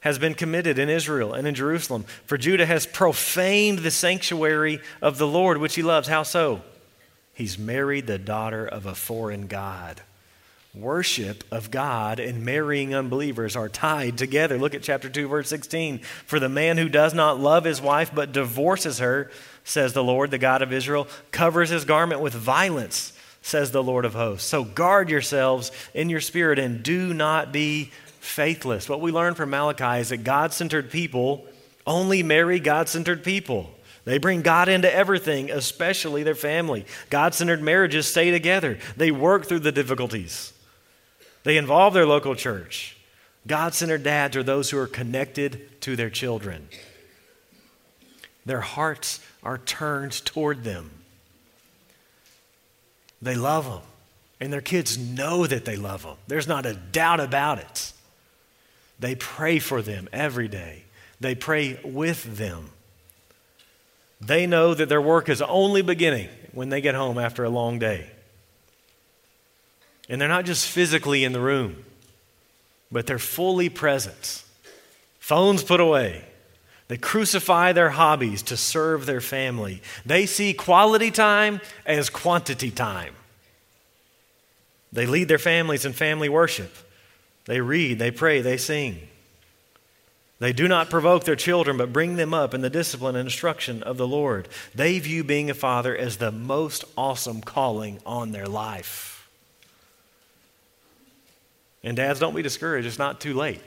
has 0.00 0.18
been 0.18 0.34
committed 0.34 0.78
in 0.78 0.88
Israel 0.88 1.32
and 1.32 1.46
in 1.46 1.54
Jerusalem. 1.54 2.04
For 2.26 2.38
Judah 2.38 2.66
has 2.66 2.86
profaned 2.86 3.80
the 3.80 3.90
sanctuary 3.90 4.80
of 5.00 5.18
the 5.18 5.26
Lord, 5.26 5.58
which 5.58 5.74
he 5.74 5.82
loves. 5.82 6.08
How 6.08 6.22
so? 6.22 6.62
He's 7.34 7.58
married 7.58 8.06
the 8.06 8.18
daughter 8.18 8.66
of 8.66 8.86
a 8.86 8.94
foreign 8.94 9.46
God. 9.46 10.02
Worship 10.74 11.44
of 11.52 11.70
God 11.70 12.18
and 12.18 12.44
marrying 12.44 12.96
unbelievers 12.96 13.54
are 13.54 13.68
tied 13.68 14.18
together. 14.18 14.58
Look 14.58 14.74
at 14.74 14.82
chapter 14.82 15.08
2, 15.08 15.28
verse 15.28 15.48
16. 15.48 15.98
For 15.98 16.40
the 16.40 16.48
man 16.48 16.78
who 16.78 16.88
does 16.88 17.14
not 17.14 17.38
love 17.38 17.62
his 17.64 17.80
wife 17.80 18.10
but 18.12 18.32
divorces 18.32 18.98
her, 18.98 19.30
says 19.62 19.92
the 19.92 20.02
Lord, 20.02 20.32
the 20.32 20.38
God 20.38 20.62
of 20.62 20.72
Israel, 20.72 21.06
covers 21.30 21.70
his 21.70 21.84
garment 21.84 22.20
with 22.20 22.34
violence, 22.34 23.12
says 23.40 23.70
the 23.70 23.84
Lord 23.84 24.04
of 24.04 24.14
hosts. 24.14 24.48
So 24.48 24.64
guard 24.64 25.10
yourselves 25.10 25.70
in 25.94 26.10
your 26.10 26.20
spirit 26.20 26.58
and 26.58 26.82
do 26.82 27.14
not 27.14 27.52
be 27.52 27.92
faithless. 28.18 28.88
What 28.88 29.00
we 29.00 29.12
learn 29.12 29.34
from 29.34 29.50
Malachi 29.50 30.00
is 30.00 30.08
that 30.08 30.24
God 30.24 30.52
centered 30.52 30.90
people 30.90 31.46
only 31.86 32.22
marry 32.22 32.58
God 32.58 32.88
centered 32.88 33.22
people. 33.22 33.70
They 34.04 34.18
bring 34.18 34.42
God 34.42 34.68
into 34.68 34.92
everything, 34.92 35.50
especially 35.50 36.22
their 36.22 36.34
family. 36.34 36.84
God 37.10 37.34
centered 37.34 37.62
marriages 37.62 38.06
stay 38.06 38.30
together, 38.30 38.78
they 38.96 39.12
work 39.12 39.46
through 39.46 39.60
the 39.60 39.70
difficulties. 39.70 40.53
They 41.44 41.56
involve 41.56 41.94
their 41.94 42.06
local 42.06 42.34
church. 42.34 42.96
God 43.46 43.74
centered 43.74 44.02
dads 44.02 44.36
are 44.36 44.42
those 44.42 44.70
who 44.70 44.78
are 44.78 44.86
connected 44.86 45.80
to 45.82 45.94
their 45.94 46.10
children. 46.10 46.68
Their 48.46 48.62
hearts 48.62 49.20
are 49.42 49.58
turned 49.58 50.12
toward 50.24 50.64
them. 50.64 50.90
They 53.20 53.34
love 53.34 53.64
them, 53.66 53.82
and 54.40 54.52
their 54.52 54.60
kids 54.60 54.98
know 54.98 55.46
that 55.46 55.64
they 55.64 55.76
love 55.76 56.02
them. 56.02 56.16
There's 56.26 56.48
not 56.48 56.66
a 56.66 56.74
doubt 56.74 57.20
about 57.20 57.58
it. 57.58 57.92
They 58.98 59.14
pray 59.14 59.58
for 59.58 59.82
them 59.82 60.08
every 60.12 60.48
day, 60.48 60.84
they 61.20 61.34
pray 61.34 61.78
with 61.84 62.36
them. 62.36 62.70
They 64.20 64.46
know 64.46 64.72
that 64.72 64.88
their 64.88 65.02
work 65.02 65.28
is 65.28 65.42
only 65.42 65.82
beginning 65.82 66.28
when 66.52 66.70
they 66.70 66.80
get 66.80 66.94
home 66.94 67.18
after 67.18 67.44
a 67.44 67.50
long 67.50 67.78
day. 67.78 68.10
And 70.08 70.20
they're 70.20 70.28
not 70.28 70.44
just 70.44 70.68
physically 70.68 71.24
in 71.24 71.32
the 71.32 71.40
room, 71.40 71.84
but 72.92 73.06
they're 73.06 73.18
fully 73.18 73.68
present. 73.68 74.44
Phones 75.18 75.62
put 75.62 75.80
away. 75.80 76.24
They 76.88 76.98
crucify 76.98 77.72
their 77.72 77.90
hobbies 77.90 78.42
to 78.42 78.56
serve 78.56 79.06
their 79.06 79.22
family. 79.22 79.80
They 80.04 80.26
see 80.26 80.52
quality 80.52 81.10
time 81.10 81.60
as 81.86 82.10
quantity 82.10 82.70
time. 82.70 83.14
They 84.92 85.06
lead 85.06 85.28
their 85.28 85.38
families 85.38 85.86
in 85.86 85.94
family 85.94 86.28
worship. 86.28 86.72
They 87.46 87.60
read, 87.60 87.98
they 87.98 88.10
pray, 88.10 88.42
they 88.42 88.58
sing. 88.58 89.08
They 90.40 90.52
do 90.52 90.68
not 90.68 90.90
provoke 90.90 91.24
their 91.24 91.36
children, 91.36 91.78
but 91.78 91.92
bring 91.92 92.16
them 92.16 92.34
up 92.34 92.52
in 92.52 92.60
the 92.60 92.70
discipline 92.70 93.16
and 93.16 93.26
instruction 93.26 93.82
of 93.82 93.96
the 93.96 94.06
Lord. 94.06 94.48
They 94.74 94.98
view 94.98 95.24
being 95.24 95.48
a 95.48 95.54
father 95.54 95.96
as 95.96 96.18
the 96.18 96.30
most 96.32 96.84
awesome 96.96 97.40
calling 97.40 98.00
on 98.04 98.32
their 98.32 98.46
life. 98.46 99.13
And 101.84 101.96
dads, 101.96 102.18
don't 102.18 102.34
be 102.34 102.42
discouraged. 102.42 102.86
It's 102.86 102.98
not 102.98 103.20
too 103.20 103.34
late. 103.34 103.60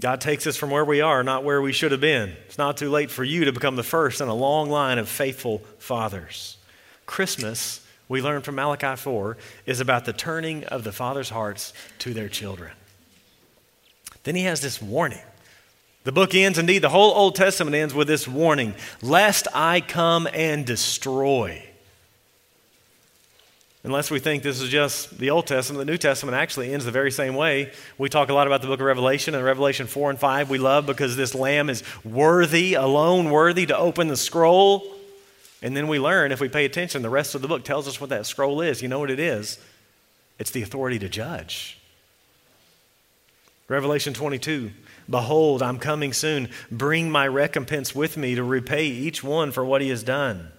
God 0.00 0.20
takes 0.20 0.46
us 0.46 0.56
from 0.56 0.70
where 0.70 0.84
we 0.84 1.00
are, 1.00 1.22
not 1.22 1.44
where 1.44 1.60
we 1.60 1.72
should 1.72 1.92
have 1.92 2.00
been. 2.00 2.34
It's 2.46 2.58
not 2.58 2.76
too 2.76 2.90
late 2.90 3.10
for 3.10 3.24
you 3.24 3.44
to 3.44 3.52
become 3.52 3.76
the 3.76 3.82
first 3.82 4.20
in 4.20 4.28
a 4.28 4.34
long 4.34 4.70
line 4.70 4.98
of 4.98 5.08
faithful 5.08 5.58
fathers. 5.78 6.56
Christmas, 7.04 7.84
we 8.08 8.22
learn 8.22 8.42
from 8.42 8.54
Malachi 8.54 8.96
4, 8.96 9.36
is 9.66 9.80
about 9.80 10.04
the 10.04 10.12
turning 10.12 10.64
of 10.64 10.84
the 10.84 10.92
fathers' 10.92 11.30
hearts 11.30 11.72
to 12.00 12.14
their 12.14 12.28
children. 12.28 12.72
Then 14.22 14.36
he 14.36 14.44
has 14.44 14.60
this 14.60 14.80
warning. 14.80 15.20
The 16.04 16.12
book 16.12 16.34
ends, 16.34 16.58
indeed, 16.58 16.80
the 16.80 16.90
whole 16.90 17.12
Old 17.12 17.34
Testament 17.34 17.74
ends 17.74 17.94
with 17.94 18.08
this 18.08 18.28
warning 18.28 18.74
lest 19.00 19.48
I 19.54 19.80
come 19.80 20.28
and 20.32 20.66
destroy. 20.66 21.62
Unless 23.84 24.10
we 24.10 24.18
think 24.18 24.42
this 24.42 24.62
is 24.62 24.70
just 24.70 25.18
the 25.18 25.28
Old 25.28 25.46
Testament, 25.46 25.86
the 25.86 25.92
New 25.92 25.98
Testament 25.98 26.34
actually 26.36 26.72
ends 26.72 26.86
the 26.86 26.90
very 26.90 27.10
same 27.10 27.34
way. 27.34 27.70
We 27.98 28.08
talk 28.08 28.30
a 28.30 28.34
lot 28.34 28.46
about 28.46 28.62
the 28.62 28.66
book 28.66 28.80
of 28.80 28.86
Revelation, 28.86 29.34
and 29.34 29.44
Revelation 29.44 29.86
4 29.86 30.08
and 30.08 30.18
5 30.18 30.48
we 30.48 30.56
love 30.56 30.86
because 30.86 31.16
this 31.16 31.34
lamb 31.34 31.68
is 31.68 31.82
worthy, 32.02 32.72
alone 32.74 33.30
worthy 33.30 33.66
to 33.66 33.76
open 33.76 34.08
the 34.08 34.16
scroll. 34.16 34.82
And 35.60 35.76
then 35.76 35.86
we 35.86 35.98
learn, 35.98 36.32
if 36.32 36.40
we 36.40 36.48
pay 36.48 36.64
attention, 36.64 37.02
the 37.02 37.10
rest 37.10 37.34
of 37.34 37.42
the 37.42 37.48
book 37.48 37.62
tells 37.62 37.86
us 37.86 38.00
what 38.00 38.08
that 38.08 38.24
scroll 38.24 38.62
is. 38.62 38.80
You 38.80 38.88
know 38.88 39.00
what 39.00 39.10
it 39.10 39.20
is? 39.20 39.58
It's 40.38 40.50
the 40.50 40.62
authority 40.62 40.98
to 41.00 41.08
judge. 41.10 41.78
Revelation 43.68 44.14
22 44.14 44.72
Behold, 45.10 45.62
I'm 45.62 45.78
coming 45.78 46.14
soon. 46.14 46.48
Bring 46.70 47.10
my 47.10 47.28
recompense 47.28 47.94
with 47.94 48.16
me 48.16 48.34
to 48.34 48.42
repay 48.42 48.86
each 48.86 49.22
one 49.22 49.52
for 49.52 49.62
what 49.62 49.82
he 49.82 49.90
has 49.90 50.02
done 50.02 50.53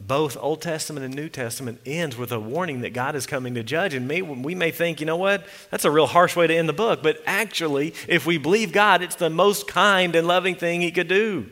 both 0.00 0.36
Old 0.40 0.62
Testament 0.62 1.04
and 1.04 1.14
New 1.14 1.28
Testament 1.28 1.80
ends 1.84 2.16
with 2.16 2.32
a 2.32 2.40
warning 2.40 2.80
that 2.80 2.94
God 2.94 3.14
is 3.14 3.26
coming 3.26 3.54
to 3.54 3.62
judge. 3.62 3.94
And 3.94 4.08
may, 4.08 4.22
we 4.22 4.54
may 4.54 4.70
think, 4.70 4.98
you 4.98 5.06
know 5.06 5.16
what, 5.16 5.46
that's 5.70 5.84
a 5.84 5.90
real 5.90 6.06
harsh 6.06 6.34
way 6.34 6.46
to 6.46 6.54
end 6.54 6.68
the 6.68 6.74
book. 6.74 7.02
But 7.02 7.22
actually, 7.26 7.94
if 8.08 8.26
we 8.26 8.38
believe 8.38 8.72
God, 8.72 9.02
it's 9.02 9.16
the 9.16 9.30
most 9.30 9.68
kind 9.68 10.16
and 10.16 10.26
loving 10.26 10.54
thing 10.54 10.80
He 10.80 10.90
could 10.90 11.08
do. 11.08 11.50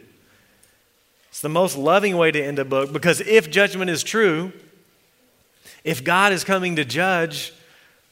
It's 1.29 1.41
the 1.41 1.49
most 1.49 1.77
loving 1.77 2.17
way 2.17 2.31
to 2.31 2.43
end 2.43 2.59
a 2.59 2.65
book 2.65 2.93
because 2.93 3.21
if 3.21 3.51
judgment 3.51 3.91
is 3.91 4.03
true, 4.03 4.53
if 5.85 6.03
God 6.03 6.33
is 6.33 6.43
coming 6.43 6.77
to 6.77 6.85
judge, 6.85 7.53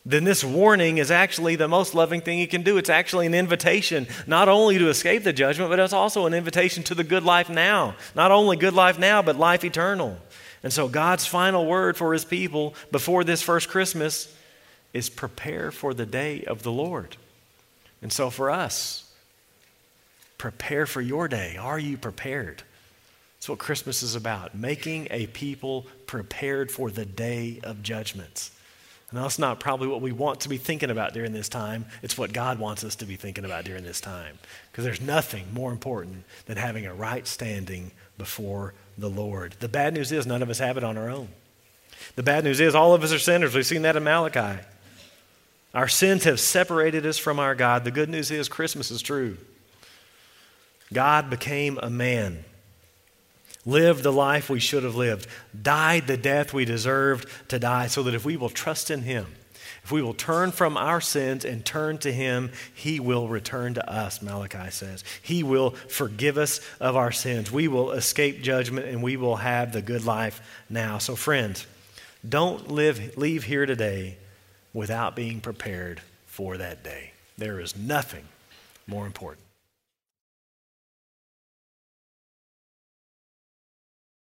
then 0.05 0.23
this 0.23 0.45
warning 0.45 0.99
is 0.99 1.11
actually 1.11 1.57
the 1.57 1.67
most 1.67 1.93
loving 1.93 2.21
thing 2.21 2.39
He 2.39 2.47
can 2.47 2.63
do. 2.63 2.79
It's 2.79 2.89
actually 2.89 3.27
an 3.27 3.35
invitation 3.35 4.07
not 4.29 4.49
only 4.49 4.79
to 4.79 4.89
escape 4.89 5.25
the 5.25 5.33
judgment, 5.33 5.71
but 5.71 5.81
it's 5.81 5.93
also 5.93 6.27
an 6.27 6.35
invitation 6.35 6.85
to 6.85 6.95
the 6.95 7.03
good 7.03 7.25
life 7.25 7.51
now. 7.51 7.97
Not 8.15 8.31
only 8.31 8.57
good 8.57 8.75
life 8.75 8.99
now, 9.01 9.23
but 9.23 9.37
life 9.37 9.65
eternal. 9.65 10.17
And 10.67 10.73
so, 10.73 10.89
God's 10.89 11.25
final 11.25 11.65
word 11.65 11.97
for 11.97 12.13
his 12.13 12.25
people 12.25 12.75
before 12.91 13.23
this 13.23 13.41
first 13.41 13.69
Christmas 13.69 14.35
is 14.93 15.09
prepare 15.09 15.71
for 15.71 15.95
the 15.95 16.05
day 16.05 16.43
of 16.43 16.65
the 16.65 16.73
Lord. 16.73 17.17
And 18.03 18.13
so, 18.13 18.31
for 18.31 18.51
us, 18.51 19.09
prepare 20.39 20.85
for 20.85 21.01
your 21.01 21.29
day. 21.29 21.57
Are 21.57 21.79
you 21.79 21.97
prepared? 21.97 22.65
That's 23.37 23.49
what 23.49 23.61
Christmas 23.61 24.03
is 24.03 24.17
about 24.17 24.57
making 24.57 25.07
a 25.13 25.29
people 25.29 25.87
prepared 26.09 26.73
for 26.73 26.91
the 26.91 27.05
day 27.05 27.61
of 27.63 27.85
judgments. 27.85 28.51
And 29.13 29.21
that's 29.23 29.39
not 29.39 29.61
probably 29.61 29.87
what 29.87 30.01
we 30.01 30.11
want 30.11 30.41
to 30.41 30.49
be 30.49 30.57
thinking 30.57 30.91
about 30.91 31.15
during 31.15 31.33
this 31.33 31.49
time. 31.49 31.87
It's 32.03 32.19
what 32.19 32.33
God 32.33 32.59
wants 32.59 32.83
us 32.83 32.97
to 32.97 33.05
be 33.05 33.15
thinking 33.15 33.45
about 33.45 33.67
during 33.67 33.85
this 33.85 34.01
time. 34.01 34.37
Because 34.73 34.83
there's 34.85 35.01
nothing 35.01 35.47
more 35.55 35.71
important 35.71 36.25
than 36.47 36.57
having 36.57 36.87
a 36.87 36.93
right 36.93 37.25
standing 37.25 37.93
before 38.19 38.75
the 38.99 39.11
Lord. 39.11 39.55
The 39.61 39.69
bad 39.69 39.95
news 39.95 40.13
is 40.13 40.27
none 40.27 40.43
of 40.43 40.51
us 40.51 40.59
have 40.59 40.77
it 40.77 40.85
on 40.85 40.97
our 40.97 41.09
own. 41.09 41.29
The 42.15 42.23
bad 42.23 42.45
news 42.45 42.61
is 42.61 42.75
all 42.75 42.95
of 42.95 43.03
us 43.03 43.13
are 43.13 43.19
sinners. 43.19 43.55
We've 43.55 43.67
seen 43.67 43.83
that 43.83 43.97
in 43.97 44.05
Malachi. 44.05 44.63
Our 45.75 45.89
sins 45.89 46.25
have 46.25 46.41
separated 46.41 47.05
us 47.05 47.19
from 47.19 47.39
our 47.39 47.55
God. 47.55 47.85
The 47.85 47.91
good 47.91 48.09
news 48.09 48.31
is 48.31 48.49
Christmas 48.49 48.91
is 48.91 49.03
true. 49.03 49.37
God 50.93 51.29
became 51.29 51.79
a 51.83 51.91
man, 51.91 52.45
lived 53.67 54.03
the 54.03 54.13
life 54.13 54.49
we 54.49 54.61
should 54.61 54.85
have 54.85 54.95
lived, 54.95 55.27
died 55.61 56.07
the 56.07 56.17
death 56.17 56.55
we 56.55 56.65
deserved 56.65 57.29
to 57.49 57.59
die, 57.59 57.89
so 57.89 58.03
that 58.05 58.15
if 58.15 58.25
we 58.25 58.37
will 58.37 58.49
trust 58.49 58.91
in 58.91 59.03
Him, 59.03 59.27
if 59.87 59.93
we 59.93 60.03
will 60.03 60.15
turn 60.15 60.51
from 60.51 60.77
our 60.77 61.01
sins 61.01 61.45
and 61.45 61.65
turn 61.65 61.99
to 61.99 62.13
Him, 62.13 62.51
He 62.75 62.99
will 62.99 63.29
return 63.29 63.75
to 63.75 63.89
us, 63.89 64.21
Malachi 64.21 64.73
says. 64.73 65.05
He 65.23 65.45
will 65.45 65.71
forgive 65.71 66.39
us 66.39 66.61
of 66.81 66.97
our 66.97 67.13
sins. 67.13 67.53
We 67.53 67.69
will 67.69 67.93
escape 67.93 68.43
judgment 68.43 68.87
and 68.87 69.01
we 69.01 69.17
will 69.17 69.37
have 69.37 69.73
the 69.73 69.83
good 69.83 70.05
life 70.05 70.41
now. 70.69 70.99
So, 70.99 71.15
friends, 71.15 71.69
don't 72.29 72.69
live, 72.69 73.17
leave 73.17 73.45
here 73.45 73.65
today 73.65 74.19
without 74.75 75.15
being 75.15 75.41
prepared 75.41 76.01
for 76.27 76.57
that 76.57 76.83
day. 76.83 77.13
There 77.39 77.61
is 77.61 77.77
nothing 77.77 78.25
more 78.89 79.07
important. 79.07 79.46